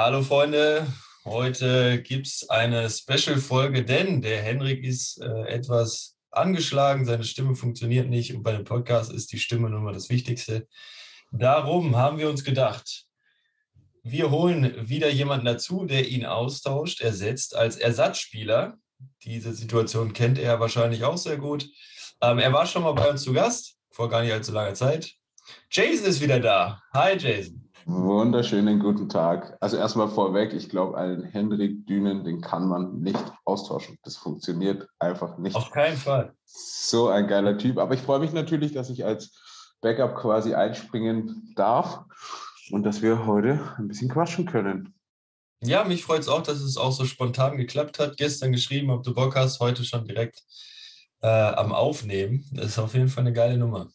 [0.00, 0.86] Hallo Freunde,
[1.24, 8.08] heute gibt es eine Special-Folge, denn der Henrik ist äh, etwas angeschlagen, seine Stimme funktioniert
[8.08, 10.68] nicht und bei dem Podcast ist die Stimme nun mal das Wichtigste.
[11.32, 13.06] Darum haben wir uns gedacht,
[14.04, 18.78] wir holen wieder jemanden dazu, der ihn austauscht, ersetzt als Ersatzspieler.
[19.24, 21.68] Diese Situation kennt er wahrscheinlich auch sehr gut.
[22.22, 25.12] Ähm, er war schon mal bei uns zu Gast, vor gar nicht allzu langer Zeit.
[25.72, 26.80] Jason ist wieder da.
[26.92, 27.67] Hi Jason.
[27.90, 29.56] Wunderschönen guten Tag.
[29.60, 33.96] Also erstmal vorweg, ich glaube, einen Hendrik Dünen, den kann man nicht austauschen.
[34.02, 35.56] Das funktioniert einfach nicht.
[35.56, 36.34] Auf keinen Fall.
[36.44, 37.78] So ein geiler Typ.
[37.78, 39.32] Aber ich freue mich natürlich, dass ich als
[39.80, 42.04] Backup quasi einspringen darf
[42.72, 44.94] und dass wir heute ein bisschen quatschen können.
[45.62, 48.18] Ja, mich freut es auch, dass es auch so spontan geklappt hat.
[48.18, 50.42] Gestern geschrieben, ob du Bock hast, heute schon direkt
[51.22, 52.44] äh, am Aufnehmen.
[52.52, 53.88] Das ist auf jeden Fall eine geile Nummer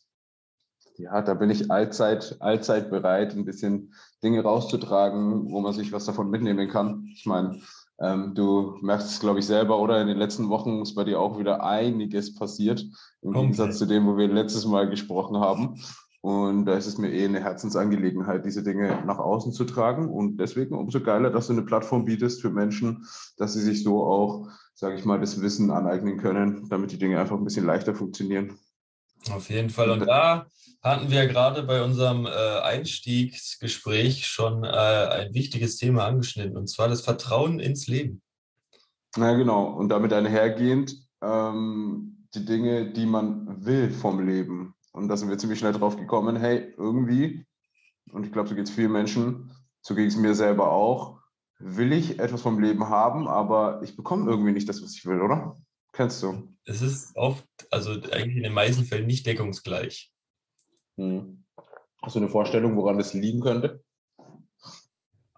[0.98, 6.06] ja, da bin ich allzeit, allzeit bereit, ein bisschen Dinge rauszutragen, wo man sich was
[6.06, 7.10] davon mitnehmen kann.
[7.14, 7.62] Ich meine,
[8.00, 10.02] ähm, du merkst es, glaube ich, selber, oder?
[10.02, 12.86] In den letzten Wochen ist bei dir auch wieder einiges passiert,
[13.22, 13.42] im okay.
[13.42, 15.80] Gegensatz zu dem, wo wir letztes Mal gesprochen haben.
[16.22, 20.10] Und da ist es mir eh eine Herzensangelegenheit, diese Dinge nach außen zu tragen.
[20.10, 23.06] Und deswegen umso geiler, dass du eine Plattform bietest für Menschen,
[23.38, 27.20] dass sie sich so auch, sage ich mal, das Wissen aneignen können, damit die Dinge
[27.20, 28.58] einfach ein bisschen leichter funktionieren.
[29.32, 29.90] Auf jeden Fall.
[29.90, 30.48] Und da
[30.82, 36.90] hatten wir gerade bei unserem äh, Einstiegsgespräch schon äh, ein wichtiges Thema angeschnitten, und zwar
[36.90, 38.22] das Vertrauen ins Leben.
[39.16, 39.66] Ja, genau.
[39.66, 44.74] Und damit einhergehend ähm, die Dinge, die man will vom Leben.
[44.92, 47.46] Und da sind wir ziemlich schnell drauf gekommen, hey, irgendwie,
[48.12, 49.52] und ich glaube, so geht es vielen Menschen,
[49.82, 51.20] so ging es mir selber auch,
[51.60, 55.22] will ich etwas vom Leben haben, aber ich bekomme irgendwie nicht das, was ich will,
[55.22, 55.58] oder?
[55.94, 56.50] Kennst du?
[56.66, 60.12] Es ist oft, also eigentlich in den meisten Fällen nicht deckungsgleich.
[60.98, 61.46] Hm.
[62.02, 63.84] Hast du eine Vorstellung, woran das liegen könnte?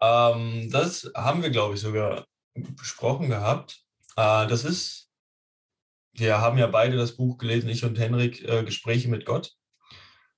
[0.02, 3.84] Ähm, das haben wir, glaube ich, sogar besprochen gehabt.
[4.16, 5.10] Äh, das ist,
[6.14, 9.54] wir haben ja beide das Buch gelesen, ich und Henrik, äh, Gespräche mit Gott.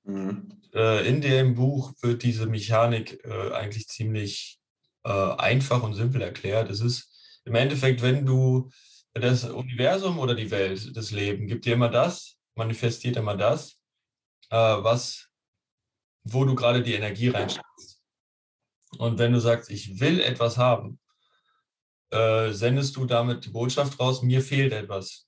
[0.03, 0.61] Mhm.
[0.73, 4.59] Äh, in dem Buch wird diese Mechanik äh, eigentlich ziemlich
[5.03, 6.71] äh, einfach und simpel erklärt.
[6.71, 8.71] Es ist im Endeffekt, wenn du
[9.19, 13.79] das Universum oder die Welt, das Leben, gibt dir immer das, manifestiert immer das,
[14.49, 15.29] äh, was,
[16.23, 18.01] wo du gerade die Energie reinsteckst.
[18.97, 20.99] Und wenn du sagst, ich will etwas haben,
[22.11, 25.27] äh, sendest du damit die Botschaft raus, mir fehlt etwas.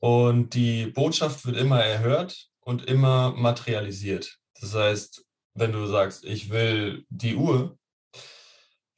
[0.00, 4.38] Und die Botschaft wird immer erhört und immer materialisiert.
[4.60, 5.24] Das heißt,
[5.54, 7.78] wenn du sagst, ich will die Uhr,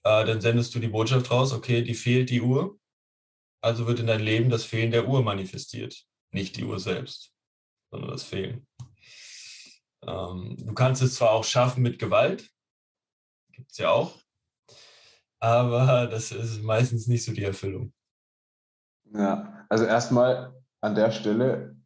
[0.05, 2.79] äh, dann sendest du die Botschaft raus, okay, die fehlt die Uhr.
[3.63, 7.33] Also wird in dein Leben das Fehlen der Uhr manifestiert, nicht die Uhr selbst,
[7.91, 8.67] sondern das Fehlen.
[10.03, 12.51] Ähm, du kannst es zwar auch schaffen mit Gewalt,
[13.53, 14.19] gibt es ja auch,
[15.39, 17.93] aber das ist meistens nicht so die Erfüllung.
[19.15, 21.77] Ja, also erstmal an der Stelle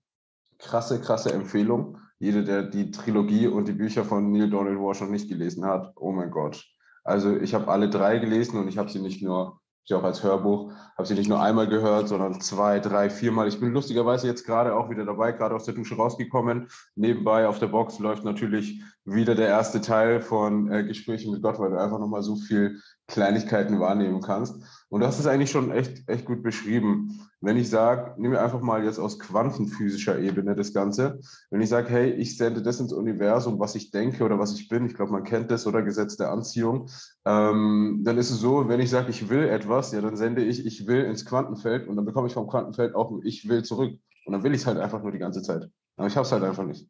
[0.59, 1.99] krasse, krasse Empfehlung.
[2.19, 5.93] Jeder, der die Trilogie und die Bücher von Neil Donald Walsh noch nicht gelesen hat,
[5.97, 6.65] oh mein Gott.
[7.05, 10.23] Also ich habe alle drei gelesen und ich habe sie nicht nur sie auch als
[10.23, 10.73] Hörbuch.
[10.97, 13.49] Habe sie nicht nur einmal gehört, sondern zwei, drei, viermal.
[13.49, 16.69] Ich bin lustigerweise jetzt gerade auch wieder dabei, gerade aus der Dusche rausgekommen.
[16.95, 21.59] Nebenbei auf der Box läuft natürlich wieder der erste Teil von äh, Gesprächen mit Gott,
[21.61, 24.57] weil du einfach nochmal so viel Kleinigkeiten wahrnehmen kannst.
[24.89, 27.21] Und das ist eigentlich schon echt, echt gut beschrieben.
[27.41, 31.21] Wenn ich sage, nehmen wir einfach mal jetzt aus quantenphysischer Ebene das Ganze.
[31.51, 34.69] Wenn ich sage, hey, ich sende das ins Universum, was ich denke oder was ich
[34.69, 36.89] bin, ich glaube, man kennt das oder Gesetz der Anziehung,
[37.25, 40.67] ähm, dann ist es so, wenn ich sage, ich will etwas, ja, dann sende ich,
[40.67, 43.97] ich will ins Quantenfeld und dann bekomme ich vom Quantenfeld auch, ich will zurück.
[44.25, 45.71] Und dann will ich es halt einfach nur die ganze Zeit.
[45.97, 46.89] Aber ich habe es halt einfach nicht.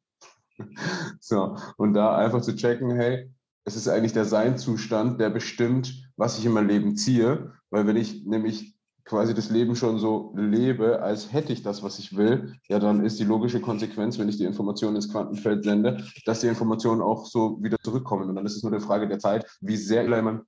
[1.20, 3.30] so, und da einfach zu checken, hey,
[3.64, 7.52] es ist eigentlich der Seinzustand, der bestimmt, was ich in mein Leben ziehe.
[7.70, 11.98] Weil wenn ich nämlich quasi das Leben schon so lebe, als hätte ich das, was
[11.98, 16.04] ich will, ja, dann ist die logische Konsequenz, wenn ich die Informationen ins Quantenfeld sende,
[16.26, 18.28] dass die Informationen auch so wieder zurückkommen.
[18.28, 20.42] Und dann ist es nur eine Frage der Zeit, wie sehr man.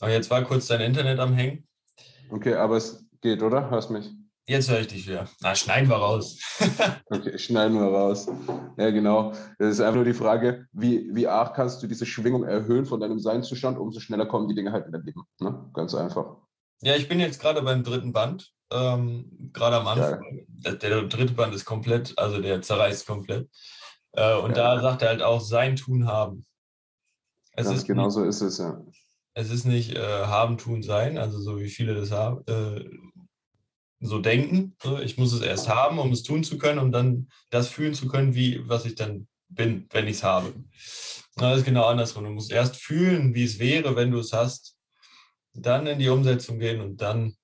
[0.00, 1.66] Aber jetzt war kurz dein Internet am Hängen.
[2.30, 3.70] Okay, aber es geht, oder?
[3.70, 4.12] Hörst mich?
[4.50, 5.28] Jetzt höre ich dich wieder.
[5.42, 6.36] Na, schneiden wir raus.
[7.06, 8.26] okay, schneiden wir raus.
[8.78, 9.30] Ja, genau.
[9.60, 12.98] Das ist einfach nur die Frage, wie, wie arg kannst du diese Schwingung erhöhen von
[12.98, 15.22] deinem Seinzustand, umso schneller kommen die Dinge halt in dein Leben.
[15.38, 15.70] Ne?
[15.72, 16.34] Ganz einfach.
[16.82, 18.50] Ja, ich bin jetzt gerade beim dritten Band.
[18.72, 20.44] Ähm, gerade am Anfang.
[20.48, 23.48] Der, der, dritte Band ist komplett, also der zerreißt komplett.
[24.14, 24.74] Äh, und ja.
[24.74, 26.44] da sagt er halt auch sein Tun haben.
[27.52, 28.82] Es Ganz genau nicht, so ist es, ja.
[29.34, 32.84] Es ist nicht äh, haben, tun, sein, also so wie viele das haben, äh,
[34.00, 34.76] so denken.
[35.02, 38.08] Ich muss es erst haben, um es tun zu können und dann das fühlen zu
[38.08, 40.52] können, wie was ich dann bin, wenn ich es habe.
[41.36, 42.24] Das ist genau andersrum.
[42.24, 44.76] Du musst erst fühlen, wie es wäre, wenn du es hast,
[45.52, 47.34] dann in die Umsetzung gehen und dann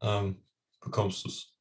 [0.00, 0.42] ähm,
[0.80, 1.52] bekommst du es.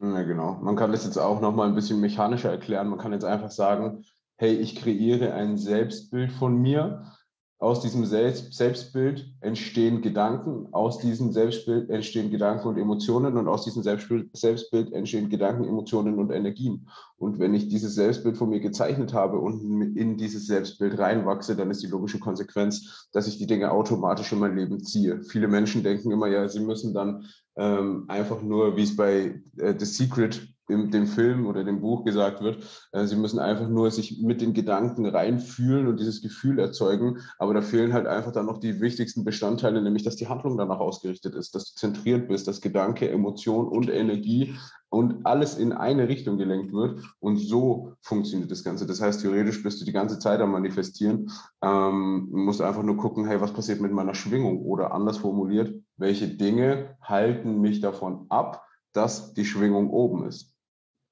[0.00, 0.54] Ja, genau.
[0.54, 2.88] Man kann das jetzt auch nochmal ein bisschen mechanischer erklären.
[2.88, 4.04] Man kann jetzt einfach sagen,
[4.36, 7.13] hey, ich kreiere ein Selbstbild von mir
[7.58, 13.64] aus diesem Selbst Selbstbild entstehen Gedanken, aus diesem Selbstbild entstehen Gedanken und Emotionen und aus
[13.64, 16.88] diesem Selbstbild, Selbstbild entstehen Gedanken, Emotionen und Energien.
[17.16, 21.70] Und wenn ich dieses Selbstbild von mir gezeichnet habe und in dieses Selbstbild reinwachse, dann
[21.70, 25.22] ist die logische Konsequenz, dass ich die Dinge automatisch in mein Leben ziehe.
[25.22, 27.24] Viele Menschen denken immer, ja, sie müssen dann
[27.56, 32.04] ähm, einfach nur, wie es bei äh, The Secret in dem Film oder dem Buch
[32.04, 32.64] gesagt wird.
[32.92, 37.18] Äh, sie müssen einfach nur sich mit den Gedanken reinfühlen und dieses Gefühl erzeugen.
[37.38, 40.80] Aber da fehlen halt einfach dann noch die wichtigsten Bestandteile, nämlich dass die Handlung danach
[40.80, 44.54] ausgerichtet ist, dass du zentriert bist, dass Gedanke, Emotion und Energie
[44.94, 47.02] und alles in eine Richtung gelenkt wird.
[47.18, 48.86] Und so funktioniert das Ganze.
[48.86, 51.30] Das heißt, theoretisch bist du die ganze Zeit am Manifestieren.
[51.62, 54.62] Ähm, musst einfach nur gucken, hey, was passiert mit meiner Schwingung?
[54.62, 60.53] Oder anders formuliert, welche Dinge halten mich davon ab, dass die Schwingung oben ist?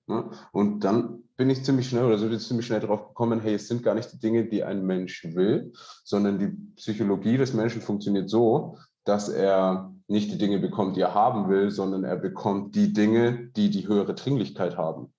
[0.07, 0.31] Ne?
[0.53, 3.69] Und dann bin ich ziemlich schnell oder sind wir ziemlich schnell darauf gekommen, hey, es
[3.69, 5.73] sind gar nicht die Dinge, die ein Mensch will,
[6.05, 11.15] sondern die Psychologie des Menschen funktioniert so, dass er nicht die Dinge bekommt, die er
[11.15, 15.13] haben will, sondern er bekommt die Dinge, die die höhere Dringlichkeit haben.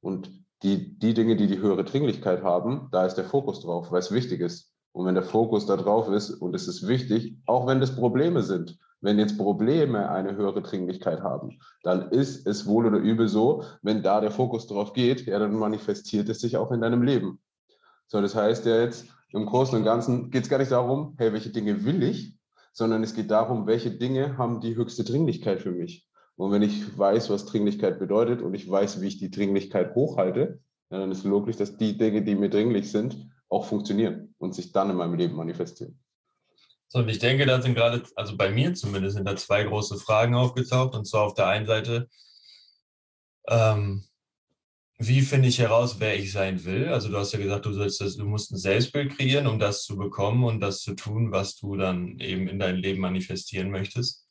[0.00, 0.30] Und
[0.62, 4.12] die, die Dinge, die die höhere Dringlichkeit haben, da ist der Fokus drauf, weil es
[4.12, 4.72] wichtig ist.
[4.92, 8.42] Und wenn der Fokus da drauf ist und es ist wichtig, auch wenn das Probleme
[8.42, 13.62] sind, wenn jetzt Probleme eine höhere Dringlichkeit haben, dann ist es wohl oder übel so,
[13.82, 17.38] wenn da der Fokus drauf geht, ja, dann manifestiert es sich auch in deinem Leben.
[18.06, 21.34] So, das heißt ja jetzt im Großen und Ganzen geht es gar nicht darum, hey,
[21.34, 22.38] welche Dinge will ich,
[22.72, 26.08] sondern es geht darum, welche Dinge haben die höchste Dringlichkeit für mich.
[26.36, 30.60] Und wenn ich weiß, was Dringlichkeit bedeutet und ich weiß, wie ich die Dringlichkeit hochhalte,
[30.88, 34.90] dann ist logisch, dass die Dinge, die mir dringlich sind, auch funktionieren und sich dann
[34.90, 35.98] in meinem Leben manifestieren.
[36.88, 39.98] So, und ich denke, da sind gerade, also bei mir zumindest, sind da zwei große
[39.98, 40.94] Fragen aufgetaucht.
[40.94, 42.08] Und zwar auf der einen Seite,
[43.48, 44.04] ähm,
[44.98, 46.88] wie finde ich heraus, wer ich sein will?
[46.88, 49.82] Also du hast ja gesagt, du sollst das, du musst ein Selbstbild kreieren, um das
[49.82, 54.28] zu bekommen und das zu tun, was du dann eben in deinem Leben manifestieren möchtest.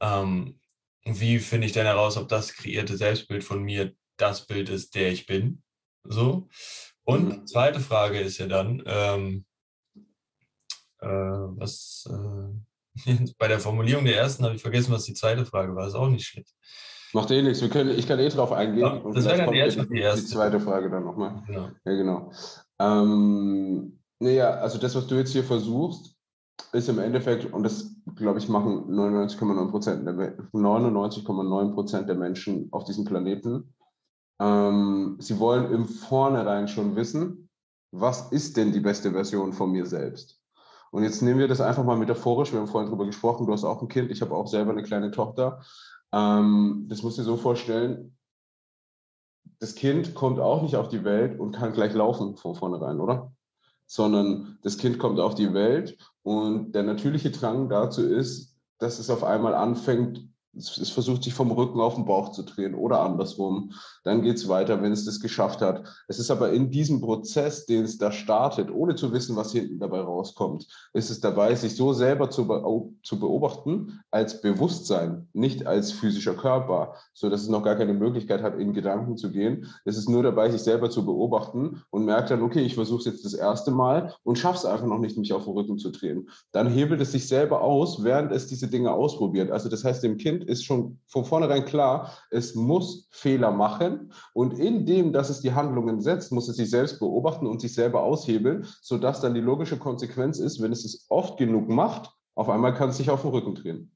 [0.00, 0.60] Ähm,
[1.04, 5.10] wie finde ich denn heraus, ob das kreierte Selbstbild von mir das Bild ist, der
[5.10, 5.62] ich bin?
[6.04, 6.48] So.
[7.04, 7.46] Und mhm.
[7.46, 9.44] zweite Frage ist ja dann, ähm,
[11.02, 15.74] äh, was äh, bei der Formulierung der ersten habe ich vergessen, was die zweite Frage
[15.74, 15.86] war.
[15.86, 16.54] Ist auch nicht schlecht.
[17.12, 17.60] Macht eh nichts.
[17.60, 18.86] Wir können, ich kann eh drauf eingehen.
[18.86, 20.22] Ja, und das wäre dann die, erste, die, erste.
[20.22, 21.42] Die zweite Frage dann nochmal.
[21.46, 21.68] Genau.
[21.84, 22.32] Ja, genau.
[22.78, 26.14] Ähm, naja, also das, was du jetzt hier versuchst,
[26.72, 32.84] ist im Endeffekt, und das, glaube ich, machen 99,9 Prozent der, 99,9 der Menschen auf
[32.84, 33.74] diesem Planeten.
[34.40, 37.50] Ähm, sie wollen im Vornherein schon wissen,
[37.90, 40.41] was ist denn die beste Version von mir selbst?
[40.92, 42.52] Und jetzt nehmen wir das einfach mal metaphorisch.
[42.52, 43.46] Wir haben vorhin darüber gesprochen.
[43.46, 44.10] Du hast auch ein Kind.
[44.10, 45.62] Ich habe auch selber eine kleine Tochter.
[46.12, 48.14] Ähm, das musst du dir so vorstellen.
[49.58, 53.32] Das Kind kommt auch nicht auf die Welt und kann gleich laufen von vornherein, oder?
[53.86, 59.08] Sondern das Kind kommt auf die Welt und der natürliche Drang dazu ist, dass es
[59.08, 63.72] auf einmal anfängt, es versucht sich vom Rücken auf den Bauch zu drehen oder andersrum.
[64.04, 65.84] Dann geht es weiter, wenn es das geschafft hat.
[66.08, 69.78] Es ist aber in diesem Prozess, den es da startet, ohne zu wissen, was hinten
[69.78, 75.92] dabei rauskommt, ist es dabei, sich so selber zu, zu beobachten als Bewusstsein, nicht als
[75.92, 79.66] physischer Körper, so dass es noch gar keine Möglichkeit hat, in Gedanken zu gehen.
[79.86, 83.06] Es ist nur dabei, sich selber zu beobachten und merkt dann, okay, ich versuche es
[83.06, 85.90] jetzt das erste Mal und schaffe es einfach noch nicht, mich auf den Rücken zu
[85.90, 86.28] drehen.
[86.52, 89.50] Dann hebelt es sich selber aus, während es diese Dinge ausprobiert.
[89.50, 94.58] Also das heißt, dem Kind ist schon von vornherein klar, es muss Fehler machen und
[94.58, 98.02] in dem, dass es die Handlungen setzt, muss es sich selbst beobachten und sich selber
[98.02, 102.74] aushebeln, sodass dann die logische Konsequenz ist, wenn es es oft genug macht, auf einmal
[102.74, 103.92] kann es sich auf den Rücken drehen.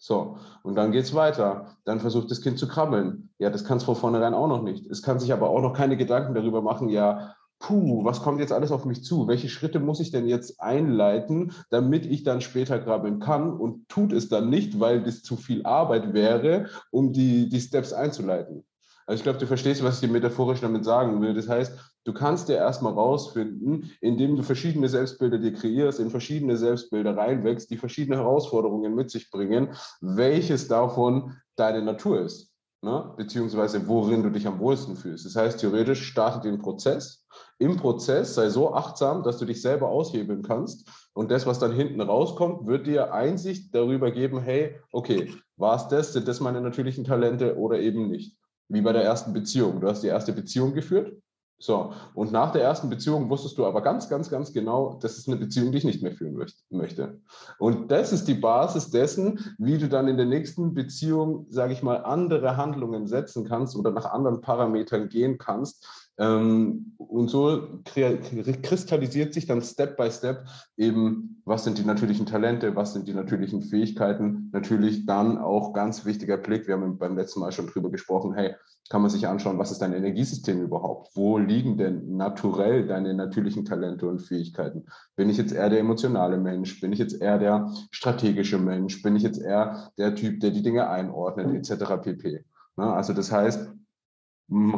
[0.00, 1.76] So, und dann geht es weiter.
[1.84, 3.30] Dann versucht das Kind zu krabbeln.
[3.38, 4.86] Ja, das kann es von vornherein auch noch nicht.
[4.86, 8.52] Es kann sich aber auch noch keine Gedanken darüber machen, ja, puh, was kommt jetzt
[8.52, 9.26] alles auf mich zu?
[9.26, 14.12] Welche Schritte muss ich denn jetzt einleiten, damit ich dann später grabbeln kann und tut
[14.12, 18.64] es dann nicht, weil das zu viel Arbeit wäre, um die, die Steps einzuleiten.
[19.06, 21.32] Also ich glaube, du verstehst, was ich dir metaphorisch damit sagen will.
[21.32, 21.72] Das heißt,
[22.04, 27.70] du kannst dir erstmal rausfinden, indem du verschiedene Selbstbilder dir kreierst, in verschiedene Selbstbilder reinwächst,
[27.70, 29.70] die verschiedene Herausforderungen mit sich bringen,
[30.02, 32.47] welches davon deine Natur ist
[32.82, 33.12] ne?
[33.16, 35.26] beziehungsweise worin du dich am wohlsten fühlst.
[35.26, 37.26] Das heißt, theoretisch starte den Prozess.
[37.58, 40.88] Im Prozess sei so achtsam, dass du dich selber aushebeln kannst.
[41.12, 45.88] Und das, was dann hinten rauskommt, wird dir Einsicht darüber geben, hey, okay, war es
[45.88, 48.36] das, sind das meine natürlichen Talente oder eben nicht?
[48.68, 49.80] Wie bei der ersten Beziehung.
[49.80, 51.16] Du hast die erste Beziehung geführt
[51.60, 55.26] So, und nach der ersten Beziehung wusstest du aber ganz, ganz, ganz genau, das ist
[55.26, 57.20] eine Beziehung, die ich nicht mehr führen möchte.
[57.58, 61.82] Und das ist die Basis dessen, wie du dann in der nächsten Beziehung, sage ich
[61.82, 69.46] mal, andere Handlungen setzen kannst oder nach anderen Parametern gehen kannst, und so kristallisiert sich
[69.46, 70.46] dann Step by Step
[70.76, 74.50] eben, was sind die natürlichen Talente, was sind die natürlichen Fähigkeiten.
[74.52, 78.54] Natürlich dann auch ganz wichtiger Blick, wir haben beim letzten Mal schon drüber gesprochen, hey,
[78.90, 81.10] kann man sich anschauen, was ist dein Energiesystem überhaupt?
[81.14, 84.86] Wo liegen denn naturell deine natürlichen Talente und Fähigkeiten?
[85.14, 86.80] Bin ich jetzt eher der emotionale Mensch?
[86.80, 89.02] Bin ich jetzt eher der strategische Mensch?
[89.02, 91.84] Bin ich jetzt eher der Typ, der die Dinge einordnet, etc.
[92.02, 92.44] pp.
[92.76, 92.92] Ne?
[92.92, 93.72] Also das heißt,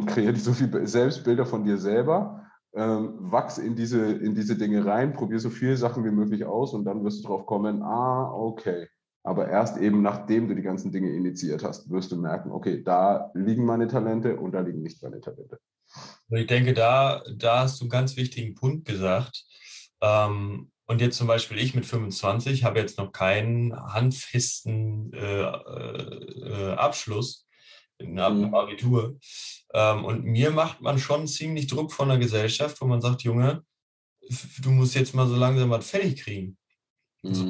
[0.05, 4.85] kreier dir so viel Selbstbilder von dir selber, ähm, wachs in diese, in diese Dinge
[4.85, 8.31] rein, probier so viele Sachen wie möglich aus und dann wirst du drauf kommen, ah,
[8.31, 8.87] okay.
[9.23, 13.29] Aber erst eben nachdem du die ganzen Dinge initiiert hast, wirst du merken, okay, da
[13.33, 15.59] liegen meine Talente und da liegen nicht meine Talente.
[16.29, 19.45] Ich denke, da, da hast du einen ganz wichtigen Punkt gesagt.
[20.01, 26.73] Ähm, und jetzt zum Beispiel ich mit 25 habe jetzt noch keinen handfesten äh, äh,
[26.73, 27.45] Abschluss
[28.01, 28.55] in einem mhm.
[28.55, 29.19] Abitur.
[29.73, 33.63] Ähm, und mir macht man schon ziemlich Druck von der Gesellschaft, wo man sagt, Junge,
[34.61, 36.57] du musst jetzt mal so langsam was fertig kriegen.
[37.23, 37.33] Mhm.
[37.33, 37.43] So.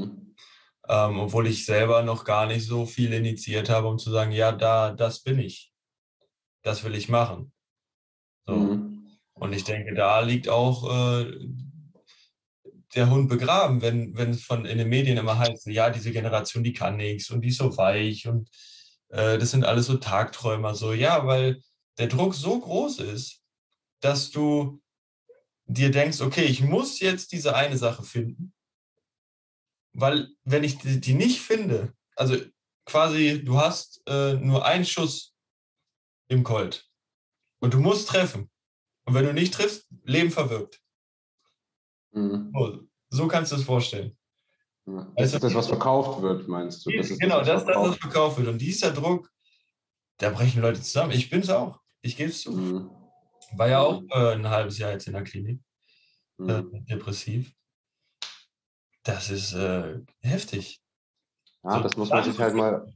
[0.90, 4.52] Ähm, obwohl ich selber noch gar nicht so viel initiiert habe, um zu sagen, ja,
[4.52, 5.72] da, das bin ich.
[6.64, 7.52] Das will ich machen.
[8.46, 8.56] So.
[8.56, 9.08] Mhm.
[9.34, 11.32] Und ich denke, da liegt auch äh,
[12.94, 16.64] der Hund begraben, wenn, wenn es von in den Medien immer heißt, ja, diese Generation,
[16.64, 18.50] die kann nichts und die ist so weich und
[19.12, 21.62] äh, das sind alles so Tagträumer, so, ja, weil
[21.98, 23.42] der Druck so groß ist,
[24.00, 24.82] dass du
[25.66, 28.54] dir denkst, okay, ich muss jetzt diese eine Sache finden,
[29.94, 32.38] weil wenn ich die, nicht finde, also
[32.86, 35.36] quasi, du hast äh, nur einen Schuss
[36.28, 36.90] im Colt
[37.60, 38.50] und du musst treffen.
[39.06, 40.82] Und wenn du nicht triffst, Leben verwirkt.
[42.12, 42.52] Mhm.
[42.54, 44.18] So, so kannst du es vorstellen.
[44.92, 45.12] Ja.
[45.16, 46.92] Das ist das, was verkauft wird, meinst du?
[46.92, 48.50] Das genau, das, das, was verkauft wird.
[48.50, 49.32] Und dieser Druck,
[50.18, 51.12] da brechen Leute zusammen.
[51.12, 51.80] Ich bin es auch.
[52.02, 52.52] Ich gebe es zu.
[52.52, 52.90] Mhm.
[53.54, 55.62] War ja auch äh, ein halbes Jahr jetzt in der Klinik.
[56.38, 56.50] Mhm.
[56.50, 57.54] Äh, depressiv.
[59.04, 60.82] Das ist äh, heftig.
[61.64, 62.94] Ja, so, das muss man sich halt mal.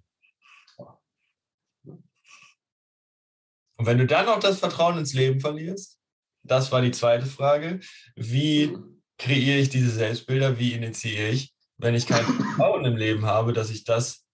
[3.78, 6.00] Und wenn du dann auch das Vertrauen ins Leben verlierst,
[6.44, 7.80] das war die zweite Frage.
[8.16, 9.02] Wie mhm.
[9.18, 10.60] kreiere ich diese Selbstbilder?
[10.60, 11.55] Wie initiiere ich?
[11.78, 14.26] Wenn ich kein Vertrauen im Leben habe, dass ich das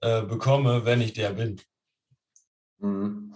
[0.00, 1.60] äh, bekomme, wenn ich der bin.
[2.78, 3.34] Mhm.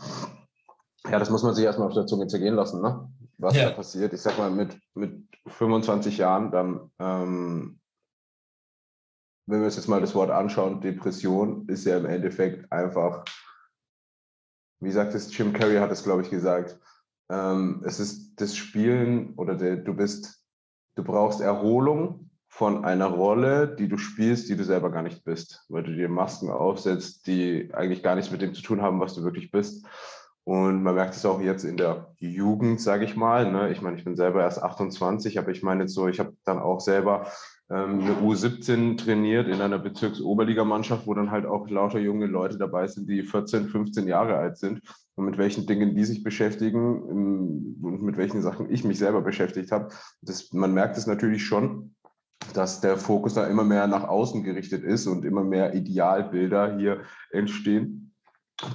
[1.10, 3.10] Ja, das muss man sich erstmal auf der Zunge zergehen lassen, ne?
[3.38, 3.68] was ja.
[3.68, 4.12] da passiert.
[4.12, 7.80] Ich sag mal, mit, mit 25 Jahren dann, ähm,
[9.46, 13.24] wenn wir uns jetzt mal das Wort anschauen, Depression ist ja im Endeffekt einfach,
[14.80, 16.78] wie sagt es, Jim Carrey hat es, glaube ich, gesagt,
[17.30, 20.42] ähm, es ist das Spielen oder der, du bist,
[20.94, 22.23] du brauchst Erholung
[22.54, 26.08] von einer Rolle, die du spielst, die du selber gar nicht bist, weil du dir
[26.08, 29.84] Masken aufsetzt, die eigentlich gar nichts mit dem zu tun haben, was du wirklich bist.
[30.44, 33.50] Und man merkt es auch jetzt in der Jugend, sage ich mal.
[33.50, 33.72] Ne?
[33.72, 36.60] Ich meine, ich bin selber erst 28, aber ich meine jetzt so, ich habe dann
[36.60, 37.26] auch selber
[37.70, 42.86] ähm, eine U17 trainiert in einer Bezirksoberligamannschaft, wo dann halt auch lauter junge Leute dabei
[42.86, 44.80] sind, die 14, 15 Jahre alt sind
[45.16, 49.72] und mit welchen Dingen die sich beschäftigen und mit welchen Sachen ich mich selber beschäftigt
[49.72, 49.88] habe.
[50.52, 51.96] Man merkt es natürlich schon,
[52.52, 57.02] dass der Fokus da immer mehr nach außen gerichtet ist und immer mehr Idealbilder hier
[57.30, 58.12] entstehen,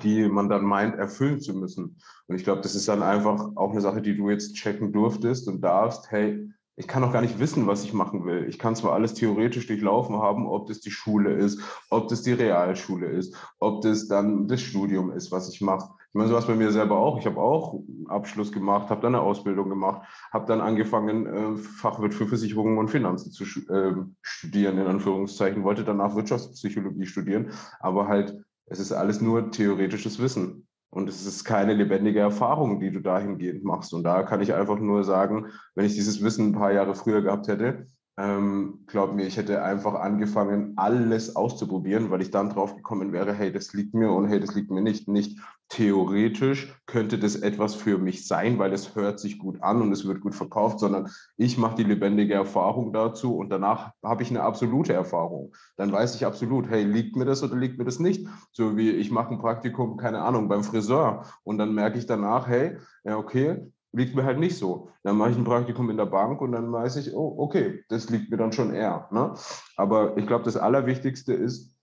[0.03, 1.97] die man dann meint, erfüllen zu müssen.
[2.27, 5.47] Und ich glaube, das ist dann einfach auch eine Sache, die du jetzt checken durftest
[5.47, 6.49] und darfst, hey,
[6.79, 8.45] ich kann auch gar nicht wissen, was ich machen will.
[8.47, 12.31] Ich kann zwar alles theoretisch durchlaufen haben, ob das die Schule ist, ob das die
[12.31, 15.93] Realschule ist, ob das dann das Studium ist, was ich mache.
[16.07, 17.19] Ich meine, so was bei mir selber auch.
[17.19, 21.57] Ich habe auch einen Abschluss gemacht, habe dann eine Ausbildung gemacht, habe dann angefangen, äh,
[21.57, 28.07] Fachwirt für Versicherungen und Finanzen zu äh, studieren, in Anführungszeichen, wollte danach Wirtschaftspsychologie studieren, aber
[28.07, 30.68] halt, es ist alles nur theoretisches Wissen.
[30.91, 33.93] Und es ist keine lebendige Erfahrung, die du dahingehend machst.
[33.93, 37.21] Und da kann ich einfach nur sagen, wenn ich dieses Wissen ein paar Jahre früher
[37.21, 37.85] gehabt hätte,
[38.17, 43.33] ähm, glaub mir, ich hätte einfach angefangen, alles auszuprobieren, weil ich dann drauf gekommen wäre,
[43.33, 45.07] hey, das liegt mir und hey, das liegt mir nicht.
[45.07, 49.91] Nicht theoretisch könnte das etwas für mich sein, weil es hört sich gut an und
[49.91, 54.31] es wird gut verkauft, sondern ich mache die lebendige Erfahrung dazu und danach habe ich
[54.31, 55.53] eine absolute Erfahrung.
[55.77, 58.27] Dann weiß ich absolut, hey, liegt mir das oder liegt mir das nicht?
[58.51, 62.47] So wie ich mache ein Praktikum, keine Ahnung, beim Friseur und dann merke ich danach,
[62.47, 64.89] hey, ja, okay, liegt mir halt nicht so.
[65.03, 68.09] Dann mache ich ein Praktikum in der Bank und dann weiß ich, oh, okay, das
[68.09, 69.07] liegt mir dann schon eher.
[69.11, 69.33] Ne?
[69.77, 71.75] Aber ich glaube, das Allerwichtigste ist,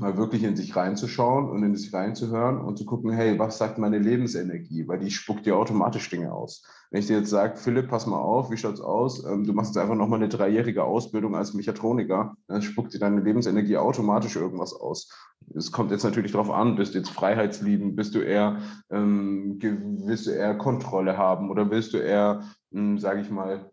[0.00, 3.78] mal wirklich in sich reinzuschauen und in sich reinzuhören und zu gucken, hey, was sagt
[3.78, 4.86] meine Lebensenergie?
[4.86, 6.62] Weil die spuckt dir automatisch Dinge aus.
[6.90, 9.24] Wenn ich dir jetzt sage, Philipp, pass mal auf, wie schaut's aus?
[9.24, 13.20] Ähm, du machst jetzt einfach nochmal eine dreijährige Ausbildung als Mechatroniker, dann spuckt dir deine
[13.20, 15.08] Lebensenergie automatisch irgendwas aus.
[15.54, 20.26] Es kommt jetzt natürlich darauf an, bist du jetzt freiheitsliebend, bist du eher, ähm, willst
[20.26, 23.70] du eher Kontrolle haben oder willst du eher, hm, sage ich mal,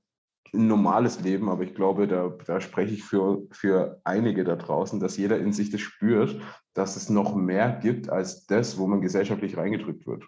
[0.56, 5.00] ein normales Leben, aber ich glaube, da, da spreche ich für, für einige da draußen,
[5.00, 6.42] dass jeder in sich das spürt,
[6.74, 10.24] dass es noch mehr gibt als das, wo man gesellschaftlich reingedrückt wird.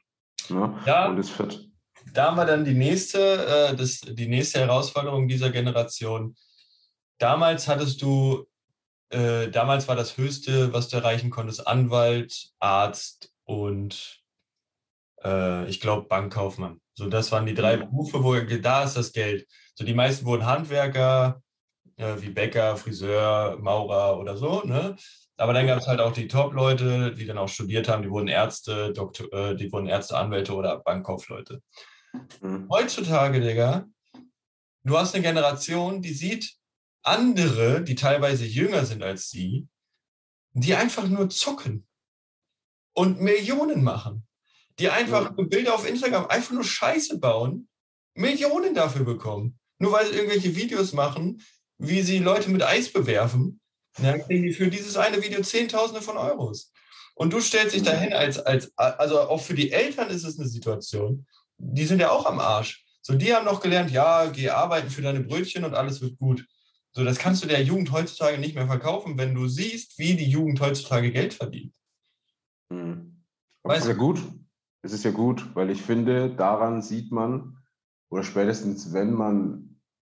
[0.49, 0.77] Ne?
[0.85, 1.67] Ja, und es wird.
[2.13, 6.35] Da haben wir dann die nächste, äh, das, die nächste Herausforderung dieser Generation.
[7.17, 8.45] Damals hattest du,
[9.09, 14.21] äh, damals war das Höchste, was du erreichen konntest, Anwalt, Arzt und
[15.23, 16.79] äh, ich glaube Bankkaufmann.
[16.93, 17.81] So, das waren die drei mhm.
[17.81, 19.47] Berufe, wo da ist das Geld.
[19.77, 21.41] So, die meisten wurden Handwerker,
[21.97, 24.95] äh, wie Bäcker, Friseur, Maurer oder so, ne?
[25.37, 28.27] Aber dann gab es halt auch die Top-Leute, die dann auch studiert haben, die wurden
[28.27, 31.61] Ärzte, Doktor, äh, die wurden Ärzte, Anwälte oder Bankkaufleute.
[32.41, 32.67] Mhm.
[32.71, 33.85] Heutzutage, Digga,
[34.83, 36.55] du hast eine Generation, die sieht
[37.03, 39.67] andere, die teilweise jünger sind als sie,
[40.53, 41.87] die einfach nur zucken
[42.93, 44.27] und Millionen machen
[44.79, 45.43] die einfach ja.
[45.43, 47.67] Bilder auf Instagram einfach nur Scheiße bauen,
[48.13, 49.59] Millionen dafür bekommen.
[49.79, 51.41] Nur weil sie irgendwelche Videos machen,
[51.77, 53.59] wie sie Leute mit Eis bewerfen,
[53.97, 56.71] dann kriegen die für dieses eine Video Zehntausende von Euros.
[57.15, 60.47] Und du stellst dich dahin als, als, also auch für die Eltern ist es eine
[60.47, 61.25] Situation,
[61.57, 62.85] die sind ja auch am Arsch.
[63.01, 66.45] So, die haben noch gelernt, ja, geh arbeiten für deine Brötchen und alles wird gut.
[66.91, 70.29] So, das kannst du der Jugend heutzutage nicht mehr verkaufen, wenn du siehst, wie die
[70.29, 71.73] Jugend heutzutage Geld verdient.
[72.69, 73.23] Mhm.
[73.63, 73.99] Weißt ja du?
[73.99, 74.21] gut,
[74.81, 77.57] es ist ja gut, weil ich finde, daran sieht man,
[78.09, 79.66] oder spätestens wenn man,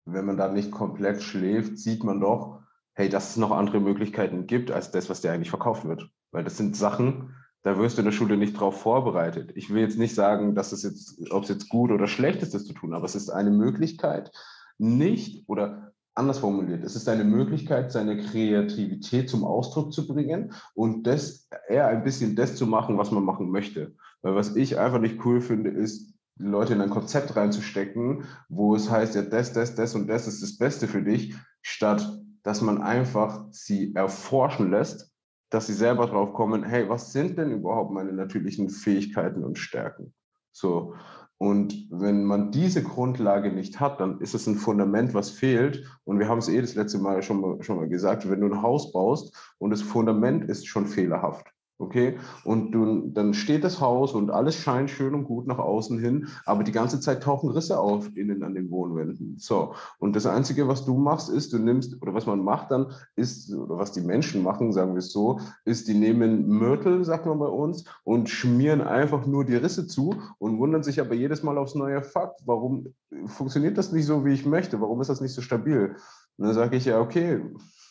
[0.06, 2.62] wenn man da nicht komplett schläft, sieht man doch,
[2.94, 6.10] hey, dass es noch andere Möglichkeiten gibt als das, was dir eigentlich verkauft wird.
[6.32, 9.52] Weil das sind Sachen, da wirst du in der Schule nicht drauf vorbereitet.
[9.56, 12.54] Ich will jetzt nicht sagen, dass es jetzt, ob es jetzt gut oder schlecht ist,
[12.54, 14.32] das zu tun, aber es ist eine Möglichkeit,
[14.78, 21.08] nicht oder anders formuliert, es ist eine Möglichkeit, seine Kreativität zum Ausdruck zu bringen und
[21.08, 23.96] das eher ein bisschen das zu machen, was man machen möchte.
[24.22, 28.90] Weil was ich einfach nicht cool finde, ist, Leute in ein Konzept reinzustecken, wo es
[28.90, 32.82] heißt, ja, das, das, das und das ist das Beste für dich, statt dass man
[32.82, 35.12] einfach sie erforschen lässt,
[35.50, 40.14] dass sie selber drauf kommen, hey, was sind denn überhaupt meine natürlichen Fähigkeiten und Stärken?
[40.52, 40.94] So,
[41.38, 45.86] und wenn man diese Grundlage nicht hat, dann ist es ein Fundament, was fehlt.
[46.06, 48.48] Und wir haben es eh das letzte Mal schon mal, schon mal gesagt, wenn du
[48.48, 53.82] ein Haus baust und das Fundament ist schon fehlerhaft, Okay, und du, dann steht das
[53.82, 57.50] Haus und alles scheint schön und gut nach außen hin, aber die ganze Zeit tauchen
[57.50, 59.36] Risse auf innen an den Wohnwänden.
[59.38, 62.94] So, und das Einzige, was du machst, ist, du nimmst, oder was man macht dann,
[63.18, 67.26] ist, oder was die Menschen machen, sagen wir es so, ist, die nehmen Mörtel, sagt
[67.26, 71.44] man bei uns, und schmieren einfach nur die Risse zu und wundern sich aber jedes
[71.44, 72.94] Mal aufs neue Fakt, warum
[73.26, 75.98] funktioniert das nicht so, wie ich möchte, warum ist das nicht so stabil?
[76.38, 77.42] Und dann sage ich ja, okay,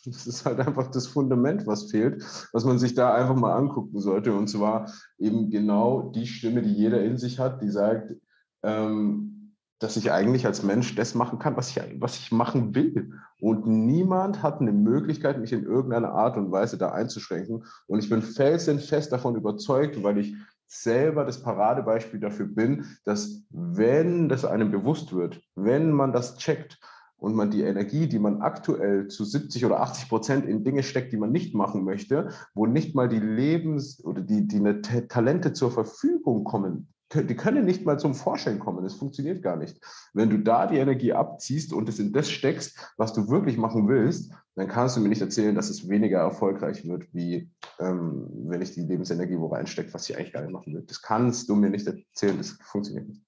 [0.11, 3.99] das ist halt einfach das Fundament, was fehlt, was man sich da einfach mal angucken
[3.99, 4.33] sollte.
[4.33, 8.15] Und zwar eben genau die Stimme, die jeder in sich hat, die sagt,
[8.63, 13.11] ähm, dass ich eigentlich als Mensch das machen kann, was ich, was ich machen will.
[13.41, 17.65] Und niemand hat eine Möglichkeit, mich in irgendeiner Art und Weise da einzuschränken.
[17.87, 20.35] Und ich bin felsenfest davon überzeugt, weil ich
[20.67, 26.79] selber das Paradebeispiel dafür bin, dass wenn das einem bewusst wird, wenn man das checkt,
[27.17, 31.13] und man die Energie, die man aktuell zu 70 oder 80 Prozent in Dinge steckt,
[31.13, 35.53] die man nicht machen möchte, wo nicht mal die Lebens- oder die, die eine Talente
[35.53, 38.83] zur Verfügung kommen, die können nicht mal zum Vorschein kommen.
[38.83, 39.79] Das funktioniert gar nicht.
[40.13, 43.87] Wenn du da die Energie abziehst und es in das steckst, was du wirklich machen
[43.87, 47.49] willst, dann kannst du mir nicht erzählen, dass es weniger erfolgreich wird, wie
[47.79, 50.83] ähm, wenn ich die Lebensenergie wo reinstecke, was ich eigentlich gar nicht machen will.
[50.87, 52.37] Das kannst du mir nicht erzählen.
[52.37, 53.21] Das funktioniert nicht.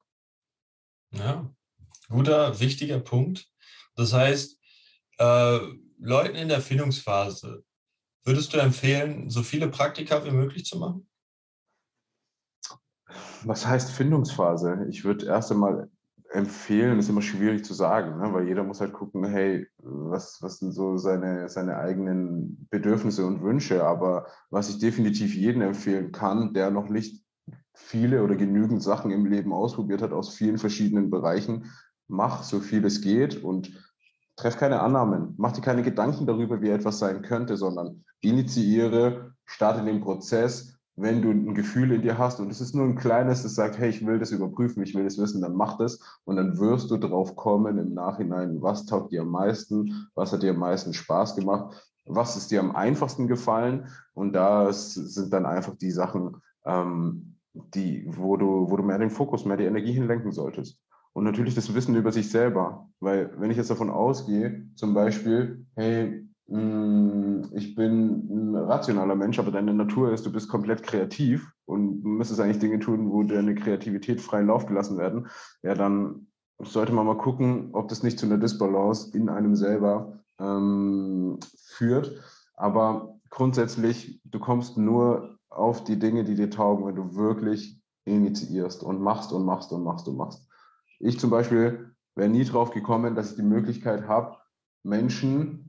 [1.12, 1.50] Ja,
[2.10, 3.47] guter, wichtiger Punkt.
[3.98, 4.58] Das heißt,
[5.18, 5.60] äh,
[6.00, 7.64] Leuten in der Findungsphase,
[8.24, 11.10] würdest du empfehlen, so viele Praktika wie möglich zu machen?
[13.44, 14.86] Was heißt Findungsphase?
[14.90, 15.90] Ich würde erst einmal
[16.30, 18.34] empfehlen, ist immer schwierig zu sagen, ne?
[18.34, 23.42] weil jeder muss halt gucken, hey, was, was sind so seine, seine eigenen Bedürfnisse und
[23.42, 23.84] Wünsche.
[23.84, 27.24] Aber was ich definitiv jedem empfehlen kann, der noch nicht
[27.74, 31.72] viele oder genügend Sachen im Leben ausprobiert hat aus vielen verschiedenen Bereichen,
[32.08, 33.72] mach so viel es geht und
[34.38, 39.84] treff keine Annahmen, mach dir keine Gedanken darüber, wie etwas sein könnte, sondern initiiere, starte
[39.84, 40.73] den Prozess.
[40.95, 43.78] Wenn du ein Gefühl in dir hast und es ist nur ein kleines, das sagt,
[43.78, 46.89] hey, ich will das überprüfen, ich will das wissen, dann mach das und dann wirst
[46.89, 50.93] du drauf kommen im Nachhinein, was taugt dir am meisten, was hat dir am meisten
[50.93, 51.76] Spaß gemacht
[52.08, 58.06] was ist dir am einfachsten gefallen und da sind dann einfach die Sachen, ähm, die,
[58.08, 60.80] wo, du, wo du mehr den Fokus, mehr die Energie hinlenken solltest.
[61.17, 65.65] Und natürlich das Wissen über sich selber, weil wenn ich jetzt davon ausgehe, zum Beispiel,
[65.75, 71.51] hey, mm, ich bin ein rationaler Mensch, aber deine Natur ist, du bist komplett kreativ
[71.65, 75.25] und müsstest eigentlich Dinge tun, wo deine Kreativität freien Lauf gelassen werden,
[75.63, 76.27] ja, dann
[76.60, 82.21] sollte man mal gucken, ob das nicht zu einer Disbalance in einem selber ähm, führt.
[82.53, 88.84] Aber grundsätzlich, du kommst nur auf die Dinge, die dir taugen, wenn du wirklich initiierst
[88.84, 90.47] und machst und machst und machst und machst.
[91.00, 94.38] Ich zum Beispiel wäre nie drauf gekommen, dass ich die Möglichkeit habe,
[94.84, 95.68] Menschen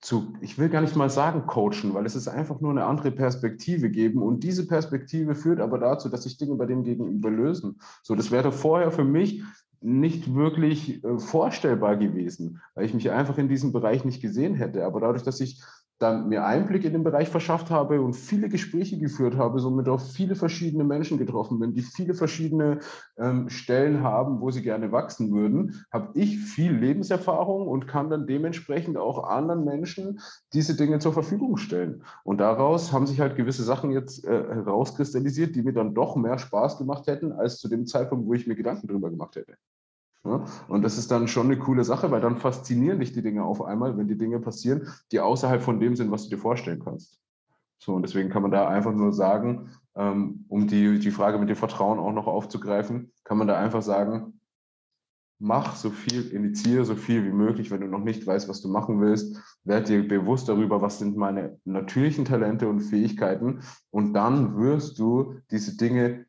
[0.00, 3.10] zu, ich will gar nicht mal sagen coachen, weil es ist einfach nur eine andere
[3.10, 7.80] Perspektive geben und diese Perspektive führt aber dazu, dass sich Dinge bei dem Gegenüber lösen.
[8.02, 9.42] So, das wäre vorher für mich
[9.82, 14.84] nicht wirklich äh, vorstellbar gewesen, weil ich mich einfach in diesem Bereich nicht gesehen hätte.
[14.84, 15.62] Aber dadurch, dass ich
[16.00, 20.00] dann mir Einblick in den Bereich verschafft habe und viele Gespräche geführt habe, somit auch
[20.00, 22.80] viele verschiedene Menschen getroffen bin, die viele verschiedene
[23.18, 28.26] ähm, Stellen haben, wo sie gerne wachsen würden, habe ich viel Lebenserfahrung und kann dann
[28.26, 30.20] dementsprechend auch anderen Menschen
[30.54, 32.02] diese Dinge zur Verfügung stellen.
[32.24, 36.38] Und daraus haben sich halt gewisse Sachen jetzt äh, herauskristallisiert, die mir dann doch mehr
[36.38, 39.56] Spaß gemacht hätten, als zu dem Zeitpunkt, wo ich mir Gedanken drüber gemacht hätte.
[40.24, 43.42] Ja, und das ist dann schon eine coole Sache, weil dann faszinieren dich die Dinge
[43.42, 46.82] auf einmal, wenn die Dinge passieren, die außerhalb von dem sind, was du dir vorstellen
[46.84, 47.18] kannst.
[47.78, 51.48] So, und deswegen kann man da einfach nur sagen, ähm, um die, die Frage mit
[51.48, 54.40] dem Vertrauen auch noch aufzugreifen, kann man da einfach sagen,
[55.38, 58.68] mach so viel, initiiere so viel wie möglich, wenn du noch nicht weißt, was du
[58.68, 63.60] machen willst, werd dir bewusst darüber, was sind meine natürlichen Talente und Fähigkeiten.
[63.90, 66.26] Und dann wirst du diese Dinge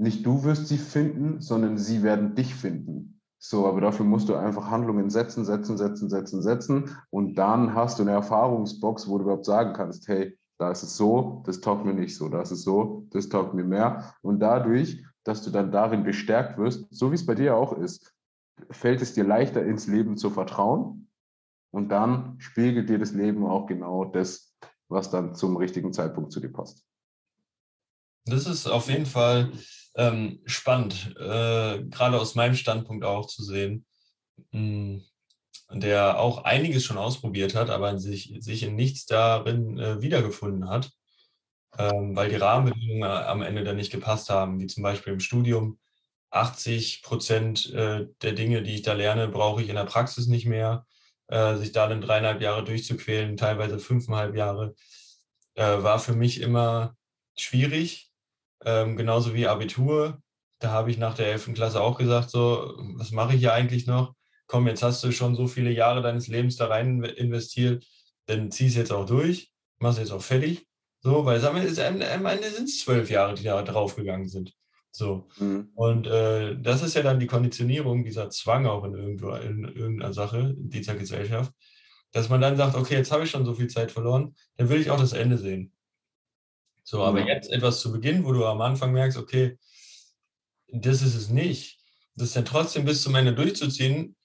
[0.00, 3.20] nicht du wirst sie finden, sondern sie werden dich finden.
[3.38, 6.96] So, aber dafür musst du einfach Handlungen setzen, setzen, setzen, setzen, setzen.
[7.10, 10.96] Und dann hast du eine Erfahrungsbox, wo du überhaupt sagen kannst, hey, da ist es
[10.96, 14.14] so, das taugt mir nicht so, da ist es so, das taugt mir mehr.
[14.20, 18.14] Und dadurch, dass du dann darin bestärkt wirst, so wie es bei dir auch ist,
[18.70, 21.08] fällt es dir leichter ins Leben zu vertrauen.
[21.70, 24.54] Und dann spiegelt dir das Leben auch genau das,
[24.88, 26.84] was dann zum richtigen Zeitpunkt zu dir passt.
[28.26, 29.50] Das ist auf jeden Fall
[29.96, 33.86] ähm, spannend, äh, gerade aus meinem Standpunkt auch zu sehen,
[34.52, 35.04] mh, hm,
[35.72, 40.90] der auch einiges schon ausprobiert hat, aber sich, sich in nichts darin äh, wiedergefunden hat,
[41.78, 45.78] ähm, weil die Rahmenbedingungen am Ende dann nicht gepasst haben, wie zum Beispiel im Studium.
[46.32, 50.46] 80 Prozent äh, der Dinge, die ich da lerne, brauche ich in der Praxis nicht
[50.46, 50.86] mehr.
[51.28, 54.74] Äh, sich da dann dreieinhalb Jahre durchzuquälen, teilweise fünfeinhalb Jahre,
[55.54, 56.96] äh, war für mich immer
[57.36, 58.09] schwierig
[58.64, 60.20] ähm, genauso wie Abitur.
[60.58, 61.54] Da habe ich nach der 11.
[61.54, 64.14] Klasse auch gesagt, so, was mache ich hier eigentlich noch?
[64.46, 67.86] Komm, jetzt hast du schon so viele Jahre deines Lebens da rein investiert,
[68.26, 70.66] dann zieh es jetzt auch durch, mach es jetzt auch fertig.
[71.02, 74.52] So, weil am Ende sind es zwölf Jahre, die da draufgegangen sind.
[74.92, 75.28] So.
[75.38, 75.70] Mhm.
[75.74, 80.12] Und äh, das ist ja dann die Konditionierung, dieser Zwang auch in, irgendwo, in irgendeiner
[80.12, 81.52] Sache, in dieser Gesellschaft,
[82.12, 84.80] dass man dann sagt, okay, jetzt habe ich schon so viel Zeit verloren, dann will
[84.80, 85.72] ich auch das Ende sehen.
[86.82, 89.58] So, aber jetzt etwas zu Beginn, wo du am Anfang merkst, okay,
[90.68, 91.80] das ist es nicht,
[92.14, 94.16] das dann trotzdem bis zum Ende durchzuziehen,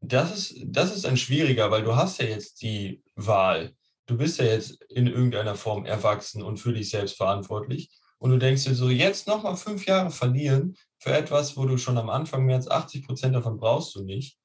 [0.00, 3.74] das ist, das ist dann schwieriger, weil du hast ja jetzt die Wahl.
[4.06, 7.90] Du bist ja jetzt in irgendeiner Form erwachsen und für dich selbst verantwortlich.
[8.18, 11.98] Und du denkst dir so, jetzt nochmal fünf Jahre verlieren für etwas, wo du schon
[11.98, 14.38] am Anfang mehr als 80 Prozent davon brauchst du nicht.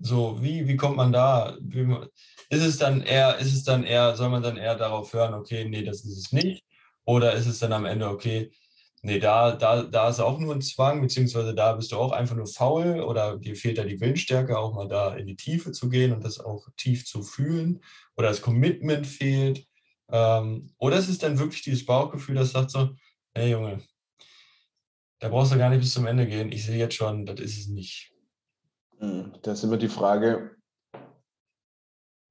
[0.00, 1.56] So, wie, wie kommt man da?
[2.50, 5.68] Ist es dann eher, ist es dann eher, soll man dann eher darauf hören, okay,
[5.68, 6.64] nee, das ist es nicht?
[7.04, 8.52] Oder ist es dann am Ende, okay,
[9.02, 12.36] nee, da, da, da ist auch nur ein Zwang, beziehungsweise da bist du auch einfach
[12.36, 15.88] nur faul oder dir fehlt da die Willensstärke, auch mal da in die Tiefe zu
[15.88, 17.82] gehen und das auch tief zu fühlen
[18.16, 19.66] oder das Commitment fehlt.
[20.10, 22.90] Ähm, oder ist es dann wirklich dieses Bauchgefühl, das sagt so,
[23.34, 23.82] hey Junge,
[25.20, 27.58] da brauchst du gar nicht bis zum Ende gehen, ich sehe jetzt schon, das ist
[27.58, 28.12] es nicht.
[28.98, 30.56] Hm, da ist immer die Frage,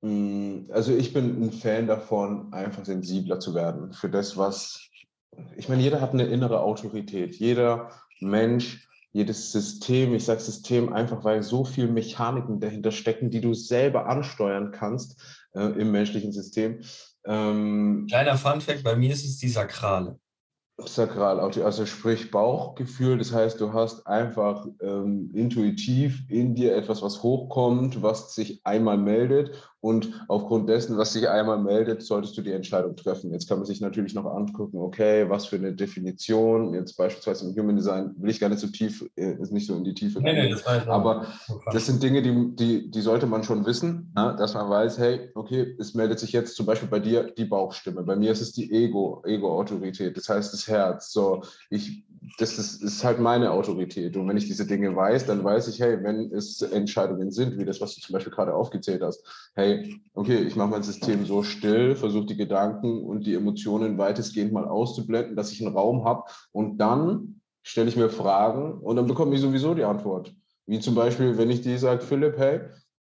[0.02, 4.90] hm, also ich bin ein Fan davon, einfach sensibler zu werden für das, was,
[5.56, 11.24] ich meine, jeder hat eine innere Autorität, jeder Mensch, jedes System, ich sage System einfach,
[11.24, 15.20] weil so viel Mechaniken dahinter stecken, die du selber ansteuern kannst
[15.56, 16.82] äh, im menschlichen System.
[17.26, 20.20] Ähm, Kleiner Funfact, bei mir ist es die Sakrale.
[20.80, 27.24] Sakral, also sprich Bauchgefühl, das heißt, du hast einfach ähm, intuitiv in dir etwas, was
[27.24, 32.52] hochkommt, was sich einmal meldet und aufgrund dessen, was sich einmal meldet, solltest du die
[32.52, 33.32] Entscheidung treffen.
[33.32, 37.56] Jetzt kann man sich natürlich noch angucken, okay, was für eine Definition, jetzt beispielsweise im
[37.56, 40.20] Human Design, will ich gar nicht so tief, äh, ist nicht so in die Tiefe.
[40.20, 41.28] Nee, nee, das Aber
[41.72, 44.36] das sind Dinge, die, die, die sollte man schon wissen, ne?
[44.38, 48.02] dass man weiß, hey, okay, es meldet sich jetzt zum Beispiel bei dir die Bauchstimme,
[48.02, 51.12] bei mir ist es die Ego, Ego-Autorität, das heißt das Herz.
[51.12, 52.04] So, ich
[52.38, 54.18] das ist, ist, halt meine Autorität.
[54.18, 57.66] Und wenn ich diese Dinge weiß, dann weiß ich, hey, wenn es Entscheidungen sind, wie
[57.66, 61.44] das, was du zum Beispiel gerade aufgezählt hast, hey, okay, ich mache mein System so
[61.44, 66.24] still, versuche die Gedanken und die Emotionen weitestgehend mal auszublenden, dass ich einen Raum habe
[66.52, 70.34] und dann stelle ich mir Fragen und dann bekomme ich sowieso die Antwort.
[70.66, 72.62] Wie zum Beispiel, wenn ich dir sage, Philipp, hey,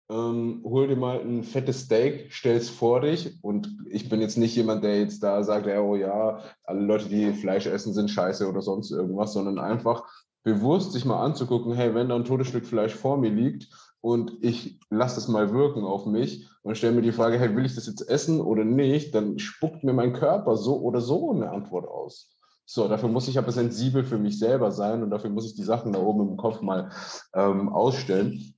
[0.09, 3.37] ähm, hol dir mal ein fettes Steak, stell es vor dich.
[3.43, 7.09] Und ich bin jetzt nicht jemand, der jetzt da sagt, ja, oh ja, alle Leute,
[7.09, 10.03] die Fleisch essen, sind scheiße oder sonst irgendwas, sondern einfach
[10.43, 13.69] bewusst sich mal anzugucken, hey, wenn da ein totes Stück Fleisch vor mir liegt
[14.01, 17.65] und ich lasse das mal wirken auf mich und stelle mir die Frage, hey, will
[17.65, 21.51] ich das jetzt essen oder nicht, dann spuckt mir mein Körper so oder so eine
[21.51, 22.35] Antwort aus.
[22.65, 25.63] So, dafür muss ich aber sensibel für mich selber sein und dafür muss ich die
[25.63, 26.89] Sachen da oben im Kopf mal
[27.33, 28.53] ähm, ausstellen.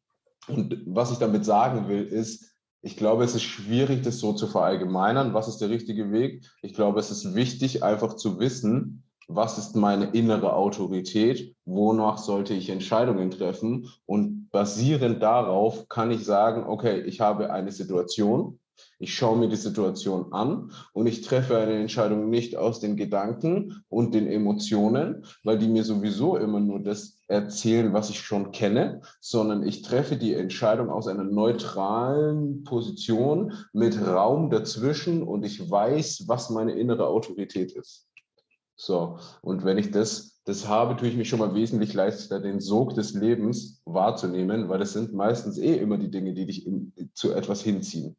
[0.48, 2.52] Und was ich damit sagen will, ist,
[2.82, 5.34] ich glaube, es ist schwierig, das so zu verallgemeinern.
[5.34, 6.44] Was ist der richtige Weg?
[6.64, 12.54] Ich glaube, es ist wichtig, einfach zu wissen, was ist meine innere Autorität, wonach sollte
[12.54, 13.88] ich Entscheidungen treffen.
[14.06, 18.60] Und basierend darauf kann ich sagen, okay, ich habe eine Situation,
[19.00, 23.84] ich schaue mir die Situation an und ich treffe eine Entscheidung nicht aus den Gedanken
[23.90, 29.02] und den Emotionen, weil die mir sowieso immer nur das erzählen, was ich schon kenne,
[29.20, 36.26] sondern ich treffe die Entscheidung aus einer neutralen Position mit Raum dazwischen und ich weiß,
[36.28, 38.08] was meine innere Autorität ist.
[38.76, 42.60] So, und wenn ich das, das habe, tue ich mich schon mal wesentlich leichter, den
[42.60, 46.92] Sog des Lebens wahrzunehmen, weil das sind meistens eh immer die Dinge, die dich in,
[47.14, 48.18] zu etwas hinziehen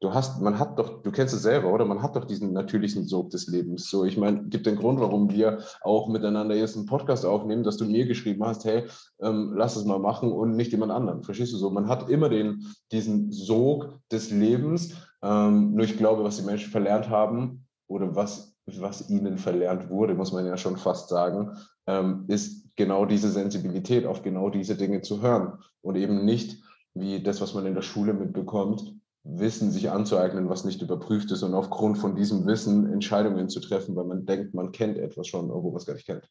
[0.00, 1.84] du hast, man hat doch, du kennst es selber, oder?
[1.84, 3.88] Man hat doch diesen natürlichen Sog des Lebens.
[3.88, 7.76] So, ich meine, gibt den Grund, warum wir auch miteinander jetzt einen Podcast aufnehmen, dass
[7.76, 8.84] du mir geschrieben hast, hey,
[9.20, 11.22] ähm, lass es mal machen und nicht jemand anderen.
[11.22, 11.70] Verstehst du so?
[11.70, 14.94] Man hat immer den, diesen Sog des Lebens.
[15.22, 20.14] Ähm, nur ich glaube, was die Menschen verlernt haben oder was, was ihnen verlernt wurde,
[20.14, 25.02] muss man ja schon fast sagen, ähm, ist genau diese Sensibilität auf genau diese Dinge
[25.02, 26.62] zu hören und eben nicht
[26.94, 31.42] wie das, was man in der Schule mitbekommt, Wissen sich anzueignen, was nicht überprüft ist
[31.42, 35.50] und aufgrund von diesem Wissen Entscheidungen zu treffen, weil man denkt, man kennt etwas schon,
[35.50, 36.28] obwohl man es gar nicht kennt.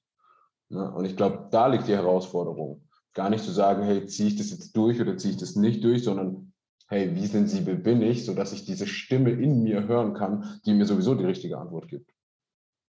[0.69, 2.87] Und ich glaube, da liegt die Herausforderung.
[3.13, 5.83] Gar nicht zu sagen, hey, ziehe ich das jetzt durch oder ziehe ich das nicht
[5.83, 6.53] durch, sondern
[6.87, 10.85] hey, wie sensibel bin ich, sodass ich diese Stimme in mir hören kann, die mir
[10.85, 12.11] sowieso die richtige Antwort gibt.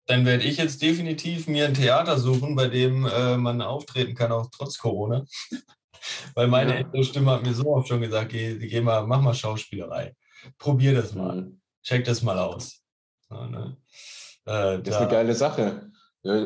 [0.05, 4.31] Dann werde ich jetzt definitiv mir ein Theater suchen, bei dem äh, man auftreten kann,
[4.31, 5.25] auch trotz Corona.
[6.33, 7.03] Weil meine ja.
[7.03, 10.15] Stimme hat mir so oft schon gesagt, geh, geh mal, mach mal Schauspielerei.
[10.57, 11.41] Probier das mal.
[11.41, 11.61] Mhm.
[11.83, 12.81] Check das mal aus.
[13.29, 13.77] Ja, ne?
[14.45, 15.91] äh, das ist eine geile Sache.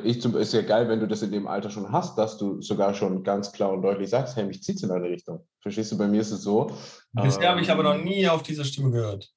[0.03, 2.61] Ich zum, ist ja geil, wenn du das in dem Alter schon hast, dass du
[2.61, 5.47] sogar schon ganz klar und deutlich sagst, hey, mich zieht in eine Richtung.
[5.59, 6.71] Verstehst du, bei mir ist es so.
[7.13, 9.31] Bisher ähm, habe ich aber noch nie auf diese Stimme gehört.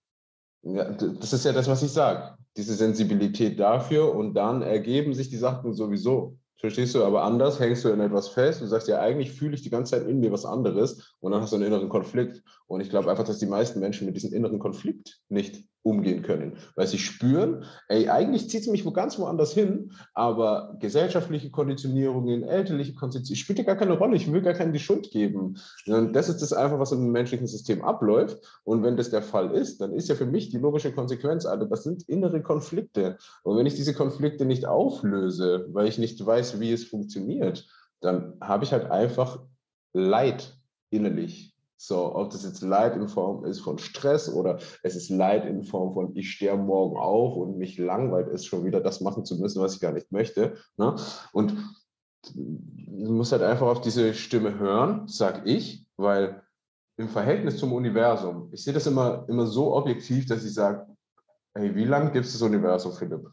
[0.62, 2.36] Ja, das ist ja das, was ich sage.
[2.56, 6.38] Diese Sensibilität dafür und dann ergeben sich die Sachen sowieso.
[6.58, 7.04] Verstehst du?
[7.04, 9.92] Aber anders hängst du in etwas fest und sagst, ja, eigentlich fühle ich die ganze
[9.92, 12.42] Zeit in mir was anderes und dann hast du einen inneren Konflikt.
[12.66, 16.56] Und ich glaube einfach, dass die meisten Menschen mit diesem inneren Konflikt nicht umgehen können,
[16.76, 22.42] weil sie spüren, ey, eigentlich zieht es mich wo ganz woanders hin, aber gesellschaftliche Konditionierungen,
[22.42, 25.58] elterliche Konditionierungen, spielt ja gar keine Rolle, ich will gar keinen die Schuld geben.
[25.86, 28.38] Und das ist das einfach, was im menschlichen System abläuft.
[28.64, 31.66] Und wenn das der Fall ist, dann ist ja für mich die logische Konsequenz, Alter,
[31.66, 33.18] das sind innere Konflikte.
[33.42, 37.66] Und wenn ich diese Konflikte nicht auflöse, weil ich nicht weiß, wie es funktioniert,
[38.00, 39.40] dann habe ich halt einfach
[39.92, 40.58] Leid
[40.90, 41.53] innerlich.
[41.76, 45.64] So, ob das jetzt Leid in Form ist von Stress oder es ist Leid in
[45.64, 49.36] Form von, ich stehe morgen auf und mich langweilt es schon wieder, das machen zu
[49.38, 50.56] müssen, was ich gar nicht möchte.
[50.76, 50.94] Ne?
[51.32, 51.56] Und
[52.32, 56.42] du musst halt einfach auf diese Stimme hören, sag ich, weil
[56.96, 60.86] im Verhältnis zum Universum, ich sehe das immer, immer so objektiv, dass ich sage,
[61.54, 63.28] hey, wie lange gibt es das Universum, Philipp?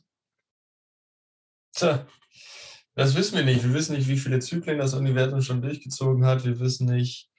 [1.74, 2.06] Tja,
[2.96, 3.64] das wissen wir nicht.
[3.64, 6.44] Wir wissen nicht, wie viele Zyklen das Universum schon durchgezogen hat.
[6.44, 7.31] Wir wissen nicht,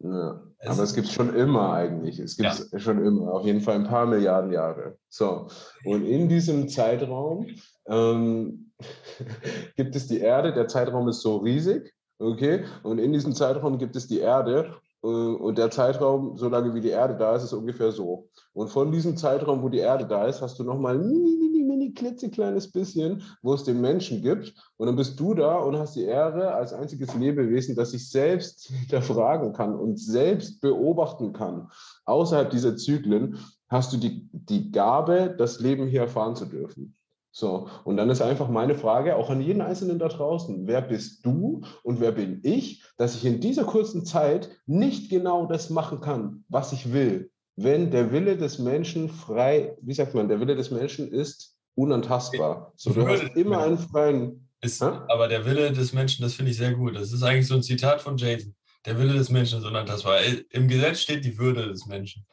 [0.00, 2.20] ja, aber es gibt schon immer eigentlich.
[2.20, 2.78] Es gibt ja.
[2.78, 4.96] schon immer, auf jeden Fall ein paar Milliarden Jahre.
[5.08, 5.48] So,
[5.84, 7.46] und in diesem Zeitraum
[7.88, 8.72] ähm,
[9.76, 10.52] gibt es die Erde.
[10.52, 12.64] Der Zeitraum ist so riesig, okay?
[12.84, 14.76] Und in diesem Zeitraum gibt es die Erde.
[15.02, 18.28] Äh, und der Zeitraum, solange wie die Erde da ist, ist ungefähr so.
[18.52, 21.62] Und von diesem Zeitraum, wo die Erde da ist, hast du nochmal ein mini, mini,
[21.64, 24.54] mini, klitzekleines bisschen, wo es den Menschen gibt.
[24.76, 28.66] Und dann bist du da und hast die Ehre als einziges Lebewesen, das sich selbst
[28.68, 31.68] hinterfragen kann und selbst beobachten kann.
[32.04, 36.97] Außerhalb dieser Zyklen hast du die, die Gabe, das Leben hier erfahren zu dürfen.
[37.30, 41.24] So, und dann ist einfach meine Frage auch an jeden Einzelnen da draußen, wer bist
[41.24, 46.00] du und wer bin ich, dass ich in dieser kurzen Zeit nicht genau das machen
[46.00, 50.56] kann, was ich will, wenn der Wille des Menschen frei, wie sagt man, der Wille
[50.56, 52.72] des Menschen ist unantastbar.
[52.76, 54.48] So, du hast immer einen freien.
[54.60, 56.96] Ist, aber der Wille des Menschen, das finde ich sehr gut.
[56.96, 58.54] Das ist eigentlich so ein Zitat von Jason.
[58.84, 60.18] Der Wille des Menschen ist unantastbar.
[60.50, 62.26] Im Gesetz steht die Würde des Menschen.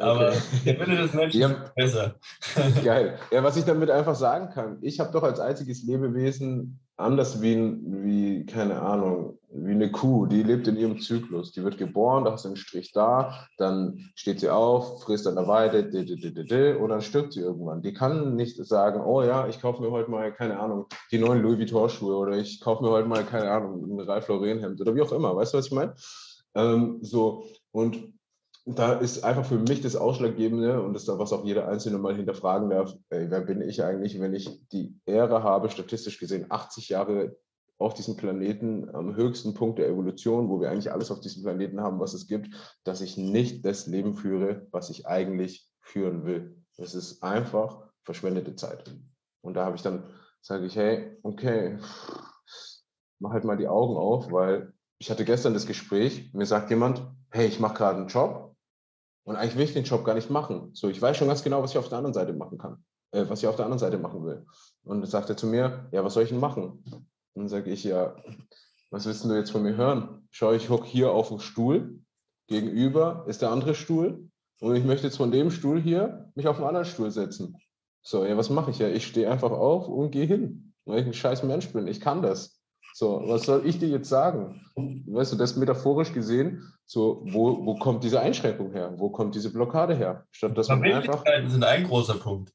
[0.00, 0.32] Aber
[0.64, 1.48] der Wille des Menschen ja.
[1.48, 2.14] ist besser.
[2.84, 3.18] Geil.
[3.30, 7.56] Ja, was ich damit einfach sagen kann, ich habe doch als einziges Lebewesen anders wie,
[7.82, 11.52] wie, keine Ahnung, wie eine Kuh, die lebt in ihrem Zyklus.
[11.52, 15.48] Die wird geboren, da du einen Strich da, dann steht sie auf, frisst an der
[15.48, 15.84] Weide,
[16.78, 17.82] und dann stirbt sie irgendwann.
[17.82, 21.42] Die kann nicht sagen, oh ja, ich kaufe mir heute mal, keine Ahnung, die neuen
[21.42, 25.02] Louis Vuitton-Schuhe oder ich kaufe mir heute mal, keine Ahnung, ein Ralph Lauren-Hemd oder wie
[25.02, 25.34] auch immer.
[25.34, 25.94] Weißt du, was ich meine?
[26.54, 28.12] Ähm, so, und
[28.78, 31.98] da ist einfach für mich das Ausschlaggebende und das ist da, was auch jeder Einzelne
[31.98, 36.46] mal hinterfragen darf, ey, wer bin ich eigentlich, wenn ich die Ehre habe, statistisch gesehen
[36.48, 37.36] 80 Jahre
[37.78, 41.80] auf diesem Planeten am höchsten Punkt der Evolution, wo wir eigentlich alles auf diesem Planeten
[41.80, 42.54] haben, was es gibt,
[42.84, 46.62] dass ich nicht das Leben führe, was ich eigentlich führen will.
[46.76, 48.94] Es ist einfach verschwendete Zeit.
[49.40, 50.04] Und da habe ich dann,
[50.42, 51.78] sage ich, hey, okay,
[53.18, 57.02] mach halt mal die Augen auf, weil ich hatte gestern das Gespräch, mir sagt jemand,
[57.30, 58.49] hey, ich mache gerade einen Job,
[59.24, 60.70] und eigentlich will ich den Job gar nicht machen.
[60.74, 63.24] So, ich weiß schon ganz genau, was ich auf der anderen Seite machen kann, äh,
[63.28, 64.46] was ich auf der anderen Seite machen will.
[64.84, 66.82] Und dann sagt er zu mir, ja, was soll ich denn machen?
[67.34, 68.16] Und dann sage ich, ja,
[68.90, 70.26] was willst du jetzt von mir hören?
[70.30, 72.00] Schau, ich hocke hier auf dem Stuhl,
[72.48, 74.28] gegenüber ist der andere Stuhl
[74.60, 77.56] und ich möchte jetzt von dem Stuhl hier mich auf einen anderen Stuhl setzen.
[78.02, 78.88] So, ja, was mache ich ja?
[78.88, 81.86] Ich stehe einfach auf und gehe hin, weil ich ein scheiß Mensch bin.
[81.86, 82.59] Ich kann das.
[82.92, 84.60] So, was soll ich dir jetzt sagen?
[85.06, 88.94] Weißt du, das metaphorisch gesehen, so, wo, wo kommt diese Einschränkung her?
[88.96, 90.26] Wo kommt diese Blockade her?
[90.32, 91.24] Statt dass man einfach.
[91.46, 92.52] sind ein großer Punkt.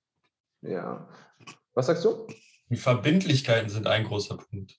[0.61, 1.07] Ja.
[1.73, 2.27] Was sagst du?
[2.69, 4.77] Die Verbindlichkeiten sind ein großer Punkt.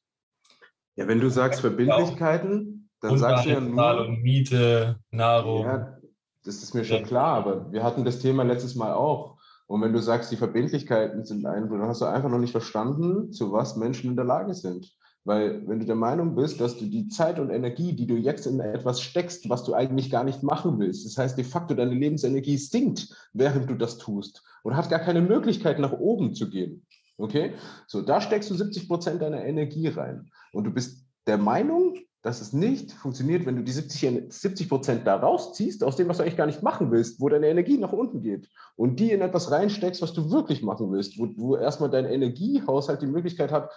[0.97, 4.09] Ja, wenn du sagst Verbindlichkeiten, dann Und sagst du ja nur.
[4.09, 5.63] Miete, Nahrung.
[5.63, 5.99] Ja,
[6.45, 9.37] das ist mir schon klar, aber wir hatten das Thema letztes Mal auch.
[9.67, 13.33] Und wenn du sagst, die Verbindlichkeiten sind ein, dann hast du einfach noch nicht verstanden,
[13.33, 14.97] zu was Menschen in der Lage sind.
[15.27, 18.47] Weil wenn du der Meinung bist, dass du die Zeit und Energie, die du jetzt
[18.47, 21.95] in etwas steckst, was du eigentlich gar nicht machen willst, das heißt de facto deine
[21.95, 26.87] Lebensenergie sinkt, während du das tust und hat gar keine Möglichkeit nach oben zu gehen.
[27.19, 27.55] Okay?
[27.89, 30.31] So, da steckst du 70 Prozent deiner Energie rein.
[30.53, 35.17] Und du bist der Meinung, dass es nicht funktioniert, wenn du die 70 Prozent da
[35.17, 38.23] rausziehst, aus dem, was du eigentlich gar nicht machen willst, wo deine Energie nach unten
[38.23, 42.05] geht und die in etwas reinsteckst, was du wirklich machen willst, wo, wo erstmal dein
[42.05, 43.71] Energiehaushalt die Möglichkeit hat,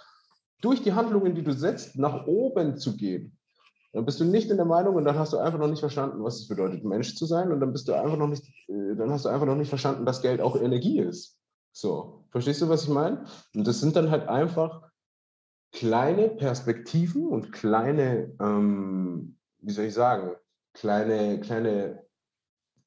[0.60, 3.36] durch die Handlungen, die du setzt, nach oben zu gehen.
[3.92, 6.22] Dann bist du nicht in der Meinung und dann hast du einfach noch nicht verstanden,
[6.22, 7.50] was es bedeutet, Mensch zu sein.
[7.50, 10.06] Und dann bist du einfach noch nicht, äh, dann hast du einfach noch nicht verstanden,
[10.06, 11.38] dass Geld auch Energie ist.
[11.72, 13.24] So, verstehst du, was ich meine?
[13.54, 14.82] Und das sind dann halt einfach
[15.72, 20.36] kleine Perspektiven und kleine, ähm, wie soll ich sagen,
[20.72, 22.04] kleine, kleine,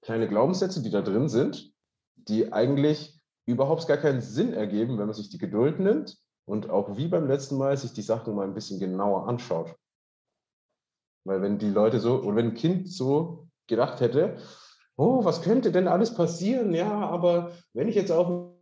[0.01, 1.73] kleine Glaubenssätze, die da drin sind,
[2.15, 6.97] die eigentlich überhaupt gar keinen Sinn ergeben, wenn man sich die Geduld nimmt und auch
[6.97, 9.75] wie beim letzten Mal sich die Sachen mal ein bisschen genauer anschaut.
[11.25, 14.37] Weil wenn die Leute so, und wenn ein Kind so gedacht hätte,
[14.97, 16.73] oh, was könnte denn alles passieren?
[16.73, 18.53] Ja, aber wenn ich jetzt auf dem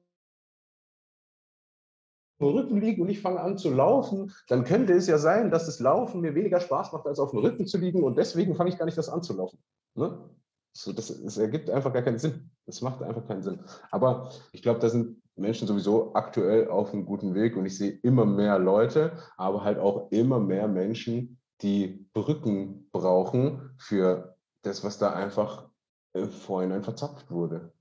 [2.41, 5.79] Rücken liege und ich fange an zu laufen, dann könnte es ja sein, dass das
[5.79, 8.77] Laufen mir weniger Spaß macht, als auf dem Rücken zu liegen und deswegen fange ich
[8.77, 9.59] gar nicht das an zu laufen.
[9.95, 10.29] Ne?
[10.73, 12.51] So, das, das ergibt einfach gar keinen Sinn.
[12.65, 13.59] Das macht einfach keinen Sinn.
[13.91, 17.91] Aber ich glaube, da sind Menschen sowieso aktuell auf einem guten Weg und ich sehe
[18.03, 24.97] immer mehr Leute, aber halt auch immer mehr Menschen, die Brücken brauchen für das, was
[24.97, 25.69] da einfach
[26.13, 27.73] äh, vorhin verzapft wurde.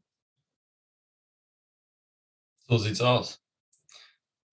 [2.69, 3.41] So sieht's aus.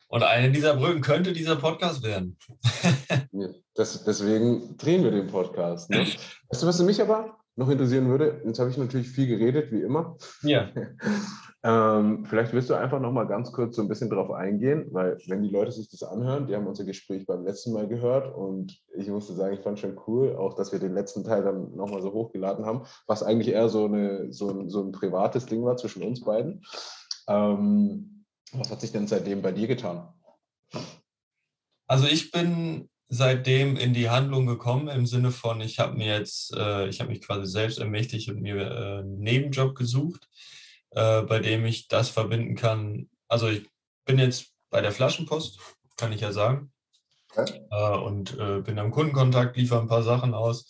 [0.10, 2.38] Und eine dieser Brücken könnte dieser Podcast werden.
[3.76, 5.90] das, deswegen drehen wir den Podcast.
[5.90, 6.00] Ne?
[6.50, 8.42] Weißt du, was mich aber noch interessieren würde?
[8.46, 10.18] Jetzt habe ich natürlich viel geredet, wie immer.
[10.42, 10.70] Ja.
[11.64, 15.18] Ähm, vielleicht willst du einfach noch mal ganz kurz so ein bisschen drauf eingehen, weil
[15.28, 18.80] wenn die Leute sich das anhören, die haben unser Gespräch beim letzten Mal gehört und
[18.96, 21.90] ich musste sagen, ich fand schon cool, auch dass wir den letzten Teil dann noch
[21.90, 25.66] mal so hochgeladen haben, was eigentlich eher so, eine, so, ein, so ein privates Ding
[25.66, 26.64] war zwischen uns beiden.
[27.28, 30.08] Ähm, was hat sich denn seitdem bei dir getan?
[31.88, 36.54] Also ich bin seitdem in die Handlung gekommen im Sinne von, ich habe mir jetzt,
[36.56, 40.28] äh, ich habe mich quasi selbst ermächtigt und mir äh, einen Nebenjob gesucht,
[40.92, 43.10] äh, bei dem ich das verbinden kann.
[43.28, 43.68] Also ich
[44.06, 45.60] bin jetzt bei der Flaschenpost,
[45.96, 46.72] kann ich ja sagen.
[47.36, 47.62] Okay.
[47.72, 50.68] Äh, und äh, bin am Kundenkontakt, liefere ein paar Sachen aus.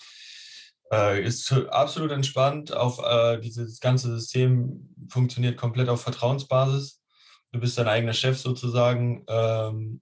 [0.92, 2.72] Äh, ist absolut entspannt.
[2.72, 3.02] Auf
[3.42, 7.02] dieses ganze System funktioniert komplett auf Vertrauensbasis.
[7.52, 9.24] Du bist dein eigener Chef sozusagen.
[9.28, 10.02] Ähm,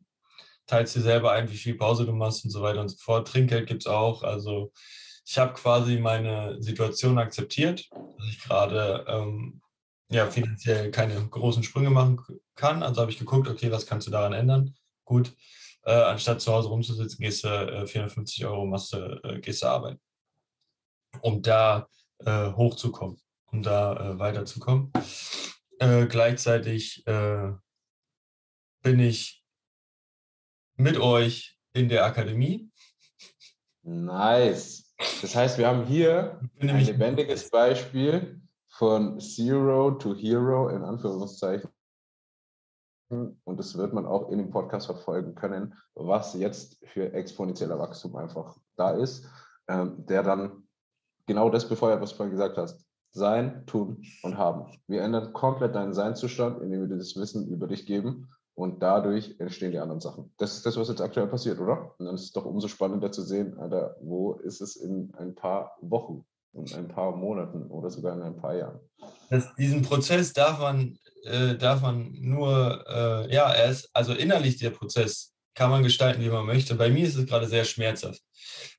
[0.68, 3.28] teilst dir selber ein, wie viel Pause du machst und so weiter und so fort.
[3.28, 4.24] Trinkgeld gibt es auch.
[4.24, 4.72] Also
[5.26, 9.62] ich habe quasi meine Situation akzeptiert, dass ich gerade ähm,
[10.10, 12.22] ja, finanziell keine großen Sprünge machen
[12.56, 12.84] kann.
[12.84, 14.76] Also habe ich geguckt, okay, was kannst du daran ändern?
[15.04, 15.36] Gut,
[15.84, 19.68] äh, anstatt zu Hause rumzusitzen, gehst du äh, 450 Euro, machst du, äh, gehst du
[19.68, 20.00] arbeiten,
[21.22, 21.88] um da
[22.20, 23.18] äh, hochzukommen,
[23.52, 24.92] um da äh, weiterzukommen.
[25.80, 29.45] Äh, gleichzeitig bin ich
[30.78, 32.72] mit euch in der Akademie.
[33.84, 34.96] Nice.
[35.22, 41.70] Das heißt, wir haben hier ein lebendiges Beispiel von Zero to Hero in Anführungszeichen.
[43.10, 48.16] Und das wird man auch in dem Podcast verfolgen können, was jetzt für exponentieller Wachstum
[48.16, 49.30] einfach da ist,
[49.68, 50.68] ähm, der dann
[51.28, 52.84] genau das befeuert, was du vorhin gesagt hast.
[53.12, 54.78] Sein, tun und haben.
[54.88, 59.36] Wir ändern komplett deinen Seinzustand, indem wir dir das Wissen über dich geben und dadurch
[59.40, 60.34] entstehen die anderen Sachen.
[60.38, 61.94] Das ist das, was jetzt aktuell passiert, oder?
[61.98, 65.36] Und dann ist es doch umso spannender zu sehen, Alter, wo ist es in ein
[65.36, 68.80] paar Wochen, in ein paar Monaten oder sogar in ein paar Jahren.
[69.30, 74.58] Das, diesen Prozess darf man, äh, darf man nur, äh, ja, er ist, also innerlich
[74.58, 76.76] der Prozess kann man gestalten, wie man möchte.
[76.76, 78.22] Bei mir ist es gerade sehr schmerzhaft,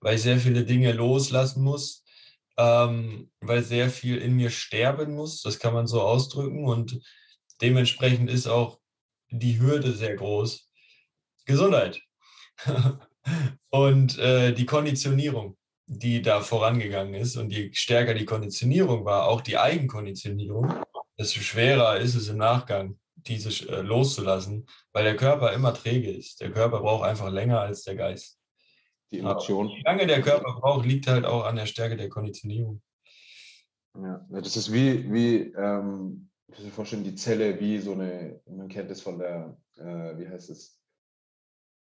[0.00, 2.02] weil ich sehr viele Dinge loslassen muss,
[2.56, 6.98] ähm, weil sehr viel in mir sterben muss, das kann man so ausdrücken und
[7.60, 8.78] dementsprechend ist auch
[9.30, 10.70] die Hürde sehr groß.
[11.44, 12.00] Gesundheit.
[13.70, 15.56] und äh, die Konditionierung,
[15.86, 17.36] die da vorangegangen ist.
[17.36, 20.72] Und je stärker die Konditionierung war, auch die Eigenkonditionierung,
[21.18, 26.40] desto schwerer ist es im Nachgang, diese äh, loszulassen, weil der Körper immer träge ist.
[26.40, 28.38] Der Körper braucht einfach länger als der Geist.
[29.10, 29.68] Die Emotion.
[29.68, 32.82] Wie lange der Körper braucht, liegt halt auch an der Stärke der Konditionierung.
[33.94, 38.40] Ja, das ist wie, wie ähm, ich kann mir vorstellen, die Zelle wie so eine,
[38.46, 40.80] man kennt es von der, äh, wie heißt es,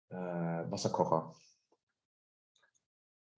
[0.09, 1.35] äh, Wasserkocher.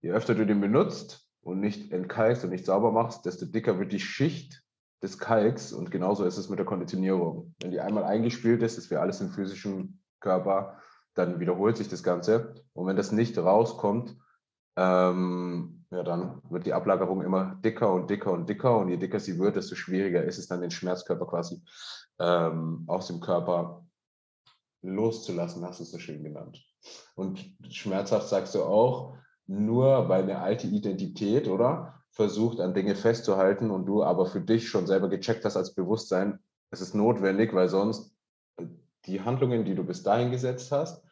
[0.01, 3.91] Je öfter du den benutzt und nicht entkalkst und nicht sauber machst, desto dicker wird
[3.91, 4.63] die Schicht
[5.01, 7.55] des Kalks und genauso ist es mit der Konditionierung.
[7.61, 10.79] Wenn die einmal eingespielt ist, ist wie alles im physischen Körper,
[11.15, 12.55] dann wiederholt sich das Ganze.
[12.73, 14.15] Und wenn das nicht rauskommt,
[14.77, 18.77] ähm, ja, dann wird die Ablagerung immer dicker und dicker und dicker.
[18.77, 21.63] Und je dicker sie wird, desto schwieriger ist es dann, den Schmerzkörper quasi
[22.19, 23.85] ähm, aus dem Körper
[24.81, 26.63] loszulassen, hast du es so schön genannt.
[27.15, 29.15] Und schmerzhaft sagst du auch,
[29.47, 32.03] nur weil eine alte Identität, oder?
[32.11, 36.39] Versucht an Dinge festzuhalten und du aber für dich schon selber gecheckt hast als Bewusstsein,
[36.71, 38.15] es ist notwendig, weil sonst
[39.05, 41.03] die Handlungen, die du bis dahin gesetzt hast,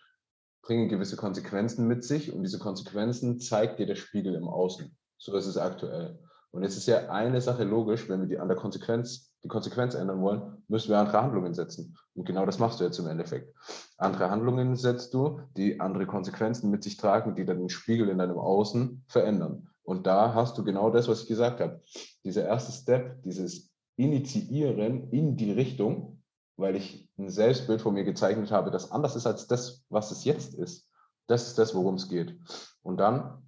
[0.68, 4.96] bringen gewisse Konsequenzen mit sich und diese Konsequenzen zeigt dir der Spiegel im Außen.
[5.18, 6.20] So ist es aktuell.
[6.52, 9.96] Und es ist ja eine Sache logisch, wenn wir die an der Konsequenz, die Konsequenz
[9.96, 11.96] ändern wollen, müssen wir andere Handlungen setzen.
[12.16, 13.56] Und genau das machst du jetzt im Endeffekt.
[13.98, 18.18] Andere Handlungen setzt du, die andere Konsequenzen mit sich tragen, die dann den Spiegel in
[18.18, 19.70] deinem Außen verändern.
[19.84, 21.82] Und da hast du genau das, was ich gesagt habe.
[22.26, 26.17] Dieser erste Step, dieses Initiieren in die Richtung,
[26.58, 30.26] weil ich ein Selbstbild von mir gezeichnet habe, das anders ist als das, was es
[30.26, 30.90] jetzt ist.
[31.28, 32.38] Das ist das, worum es geht.
[32.82, 33.44] Und dann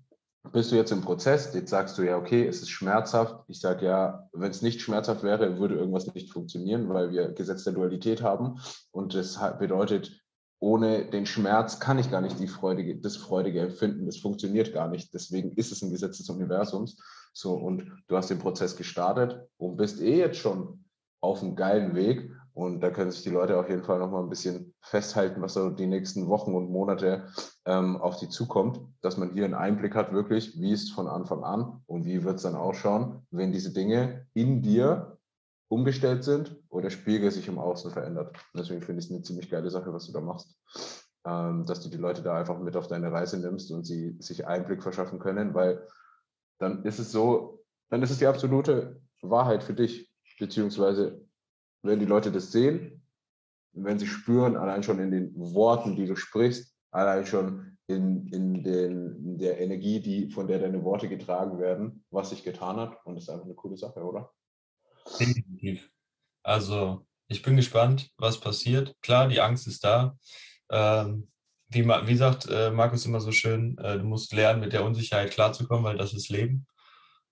[0.52, 3.44] bist du jetzt im Prozess, jetzt sagst du ja, okay, es ist schmerzhaft.
[3.48, 7.64] Ich sage ja, wenn es nicht schmerzhaft wäre, würde irgendwas nicht funktionieren, weil wir Gesetz
[7.64, 8.60] der Dualität haben.
[8.92, 10.22] Und das bedeutet,
[10.60, 14.06] ohne den Schmerz kann ich gar nicht die freudige, das freudige empfinden.
[14.06, 15.14] Das funktioniert gar nicht.
[15.14, 16.98] Deswegen ist es ein Gesetz des Universums.
[17.34, 20.86] So, und du hast den Prozess gestartet und bist eh jetzt schon
[21.22, 22.32] auf einem geilen Weg.
[22.54, 25.54] Und da können sich die Leute auf jeden Fall noch mal ein bisschen festhalten, was
[25.54, 27.28] so die nächsten Wochen und Monate
[27.66, 31.08] ähm, auf die zukommt, dass man hier einen Einblick hat, wirklich, wie ist es von
[31.08, 35.18] Anfang an und wie wird es dann ausschauen, wenn diese Dinge in dir
[35.70, 38.36] umgestellt sind oder der Spiegel sich im Außen verändert.
[38.54, 40.58] Und deswegen finde ich es eine ziemlich geile Sache, was du da machst.
[41.26, 44.48] Ähm, dass du die Leute da einfach mit auf deine Reise nimmst und sie sich
[44.48, 45.86] Einblick verschaffen können, weil
[46.60, 51.22] dann ist es so, dann ist es die absolute Wahrheit für dich, beziehungsweise
[51.82, 53.02] wenn die Leute das sehen,
[53.74, 58.64] wenn sie spüren, allein schon in den Worten, die du sprichst, allein schon in, in,
[58.64, 62.98] den, in der Energie, die, von der deine Worte getragen werden, was sich getan hat.
[63.06, 64.32] Und das ist einfach eine coole Sache, oder?
[65.20, 65.90] Definitiv.
[66.44, 68.96] Also, ich bin gespannt, was passiert.
[69.02, 70.18] Klar, die Angst ist da.
[70.70, 71.30] Ähm,
[71.70, 75.32] wie, wie sagt äh, Markus immer so schön, äh, du musst lernen, mit der Unsicherheit
[75.32, 76.66] klarzukommen, weil das ist Leben.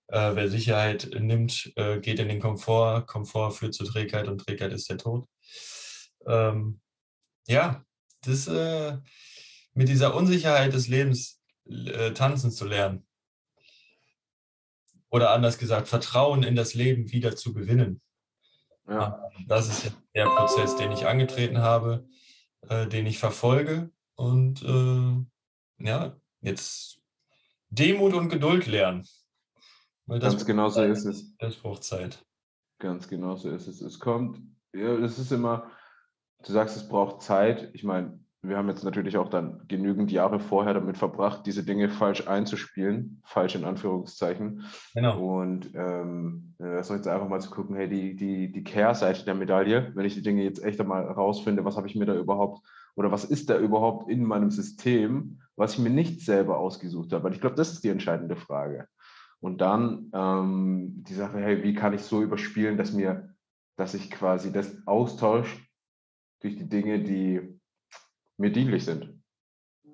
[0.08, 3.06] Äh, wer Sicherheit nimmt, äh, geht in den Komfort.
[3.06, 5.28] Komfort führt zu Trägheit und Trägheit ist der Tod.
[6.26, 6.80] Ähm,
[7.46, 7.84] ja,
[8.22, 8.96] das äh,
[9.74, 13.06] mit dieser Unsicherheit des Lebens äh, tanzen zu lernen.
[15.10, 18.00] Oder anders gesagt, Vertrauen in das Leben wieder zu gewinnen.
[18.88, 19.22] Ja.
[19.46, 22.06] Das ist der Prozess, den ich angetreten habe,
[22.68, 27.00] den ich verfolge und äh, ja, jetzt
[27.70, 29.06] Demut und Geduld lernen.
[30.08, 31.36] Weil das Ganz genau so ist es.
[31.36, 32.24] Das braucht Zeit.
[32.80, 33.82] Ganz genau so ist es.
[33.82, 34.40] Es kommt,
[34.74, 35.70] ja, es ist immer,
[36.44, 37.70] du sagst, es braucht Zeit.
[37.74, 41.90] Ich meine, wir haben jetzt natürlich auch dann genügend Jahre vorher damit verbracht, diese Dinge
[41.90, 44.64] falsch einzuspielen, falsch in Anführungszeichen.
[44.94, 45.40] Genau.
[45.40, 49.34] Und ähm, das soll jetzt einfach mal zu gucken, hey, die, die, die Kehrseite der
[49.34, 52.66] Medaille, wenn ich die Dinge jetzt echt einmal rausfinde, was habe ich mir da überhaupt
[52.94, 57.24] oder was ist da überhaupt in meinem System, was ich mir nicht selber ausgesucht habe?
[57.24, 58.88] Weil ich glaube, das ist die entscheidende Frage.
[59.40, 63.34] Und dann ähm, die Sache, hey, wie kann ich so überspielen, dass mir,
[63.76, 65.56] dass ich quasi das austausche
[66.40, 67.60] durch die Dinge, die
[68.36, 69.22] mir dienlich sind.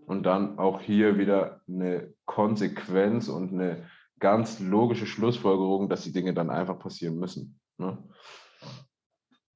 [0.06, 3.88] Und dann auch hier wieder eine Konsequenz und eine
[4.18, 7.58] ganz logische Schlussfolgerung, dass die Dinge dann einfach passieren müssen.
[7.78, 8.02] Ne?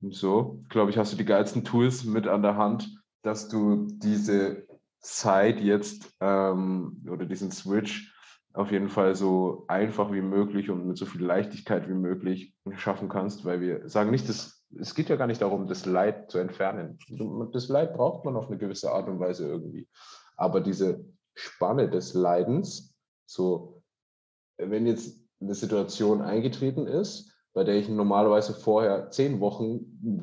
[0.01, 4.66] So, glaube ich, hast du die geilsten Tools mit an der Hand, dass du diese
[5.01, 8.14] Zeit jetzt ähm, oder diesen Switch
[8.59, 13.09] auf jeden Fall so einfach wie möglich und mit so viel Leichtigkeit wie möglich schaffen
[13.09, 16.38] kannst, weil wir sagen nicht, dass, es geht ja gar nicht darum, das Leid zu
[16.38, 16.98] entfernen.
[17.52, 19.88] Das Leid braucht man auf eine gewisse Art und Weise irgendwie.
[20.36, 21.04] Aber diese
[21.36, 22.96] Spanne des Leidens,
[23.26, 23.80] so,
[24.56, 29.80] wenn jetzt eine Situation eingetreten ist, bei der ich normalerweise vorher zehn Wochen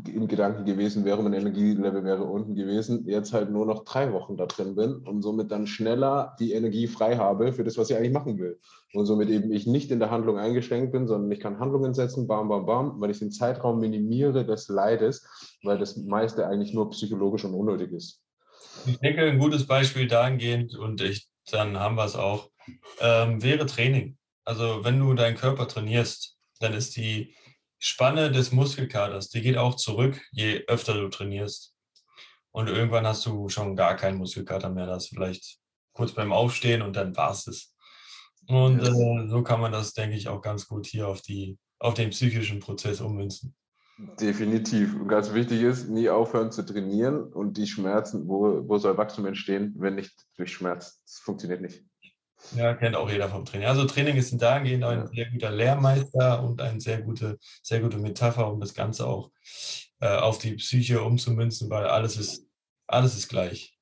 [0.08, 4.38] in Gedanken gewesen wäre, mein Energielevel wäre unten gewesen, jetzt halt nur noch drei Wochen
[4.38, 7.98] da drin bin und somit dann schneller die Energie frei habe für das, was ich
[7.98, 8.58] eigentlich machen will.
[8.94, 12.26] Und somit eben ich nicht in der Handlung eingeschränkt bin, sondern ich kann Handlungen setzen,
[12.26, 15.28] bam, bam, bam, weil ich den Zeitraum minimiere des Leides,
[15.62, 18.22] weil das meiste eigentlich nur psychologisch und unnötig ist.
[18.86, 22.50] Ich denke, ein gutes Beispiel dahingehend, und ich, dann haben wir es auch,
[23.02, 24.16] ähm, wäre Training.
[24.46, 27.36] Also wenn du deinen Körper trainierst, dann ist die
[27.80, 31.76] Spanne des Muskelkaders, die geht auch zurück, je öfter du trainierst.
[32.52, 34.86] Und irgendwann hast du schon gar keinen Muskelkater mehr.
[34.86, 35.60] Das vielleicht
[35.94, 37.76] kurz beim Aufstehen und dann war es es.
[38.48, 38.90] Und yes.
[38.90, 42.12] äh, so kann man das, denke ich, auch ganz gut hier auf, die, auf den
[42.12, 43.56] psychischen Prozess ummünzen.
[44.20, 44.94] Definitiv.
[44.96, 49.26] Und ganz wichtig ist, nie aufhören zu trainieren und die Schmerzen, wo, wo soll Wachstum
[49.26, 51.02] entstehen, wenn nicht durch Schmerz?
[51.04, 51.84] Das funktioniert nicht.
[52.56, 53.68] Ja, kennt auch jeder vom Training.
[53.68, 58.52] Also Training ist dahingehend ein sehr guter Lehrmeister und eine sehr gute, sehr gute Metapher,
[58.52, 59.32] um das Ganze auch
[60.00, 62.46] äh, auf die Psyche umzumünzen, weil alles ist,
[62.88, 63.78] alles ist gleich.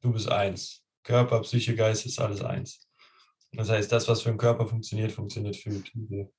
[0.00, 0.82] Du bist eins.
[1.02, 2.88] Körper, Psyche, Geist ist alles eins.
[3.52, 6.30] Das heißt, das, was für den Körper funktioniert, funktioniert für die Psyche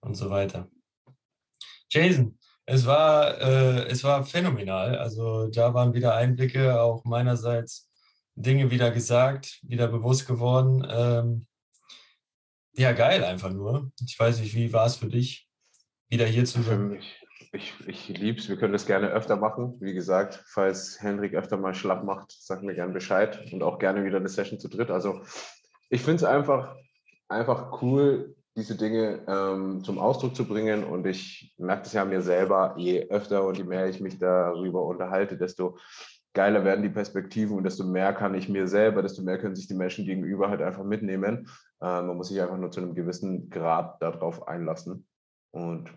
[0.00, 0.68] und so weiter.
[1.90, 4.96] Jason, es war, äh, es war phänomenal.
[4.96, 7.90] Also da waren wieder Einblicke, auch meinerseits
[8.34, 10.86] Dinge wieder gesagt, wieder bewusst geworden.
[10.88, 11.46] Ähm,
[12.72, 13.92] ja, geil einfach nur.
[14.04, 15.48] Ich weiß nicht, wie war es für dich,
[16.08, 17.02] wieder hier zu sein?
[17.52, 19.76] Ich, ich liebe es, wir können das gerne öfter machen.
[19.80, 24.04] Wie gesagt, falls Henrik öfter mal schlapp macht, sag mir gerne Bescheid und auch gerne
[24.04, 24.90] wieder eine Session zu dritt.
[24.90, 25.22] Also
[25.90, 26.74] ich finde es einfach,
[27.28, 30.84] einfach cool, diese Dinge ähm, zum Ausdruck zu bringen.
[30.84, 34.84] Und ich merke das ja mir selber, je öfter und je mehr ich mich darüber
[34.84, 35.78] unterhalte, desto
[36.34, 39.68] geiler werden die Perspektiven und desto mehr kann ich mir selber, desto mehr können sich
[39.68, 41.48] die Menschen gegenüber halt einfach mitnehmen.
[41.80, 45.06] Äh, man muss sich einfach nur zu einem gewissen Grad darauf einlassen.
[45.50, 45.90] Und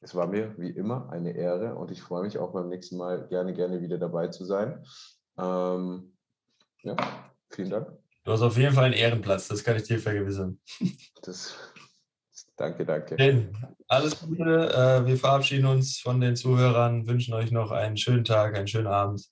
[0.00, 3.28] es war mir wie immer eine Ehre und ich freue mich auch beim nächsten Mal
[3.28, 4.84] gerne, gerne wieder dabei zu sein.
[5.38, 6.16] Ähm,
[6.82, 6.96] ja,
[7.50, 7.92] vielen Dank.
[8.24, 10.58] Du hast auf jeden Fall einen Ehrenplatz, das kann ich dir vergewissern.
[11.24, 11.54] Das,
[12.56, 13.14] danke, danke.
[13.86, 14.42] Alles Gute.
[14.42, 18.88] Äh, wir verabschieden uns von den Zuhörern, wünschen euch noch einen schönen Tag, einen schönen
[18.88, 19.31] Abend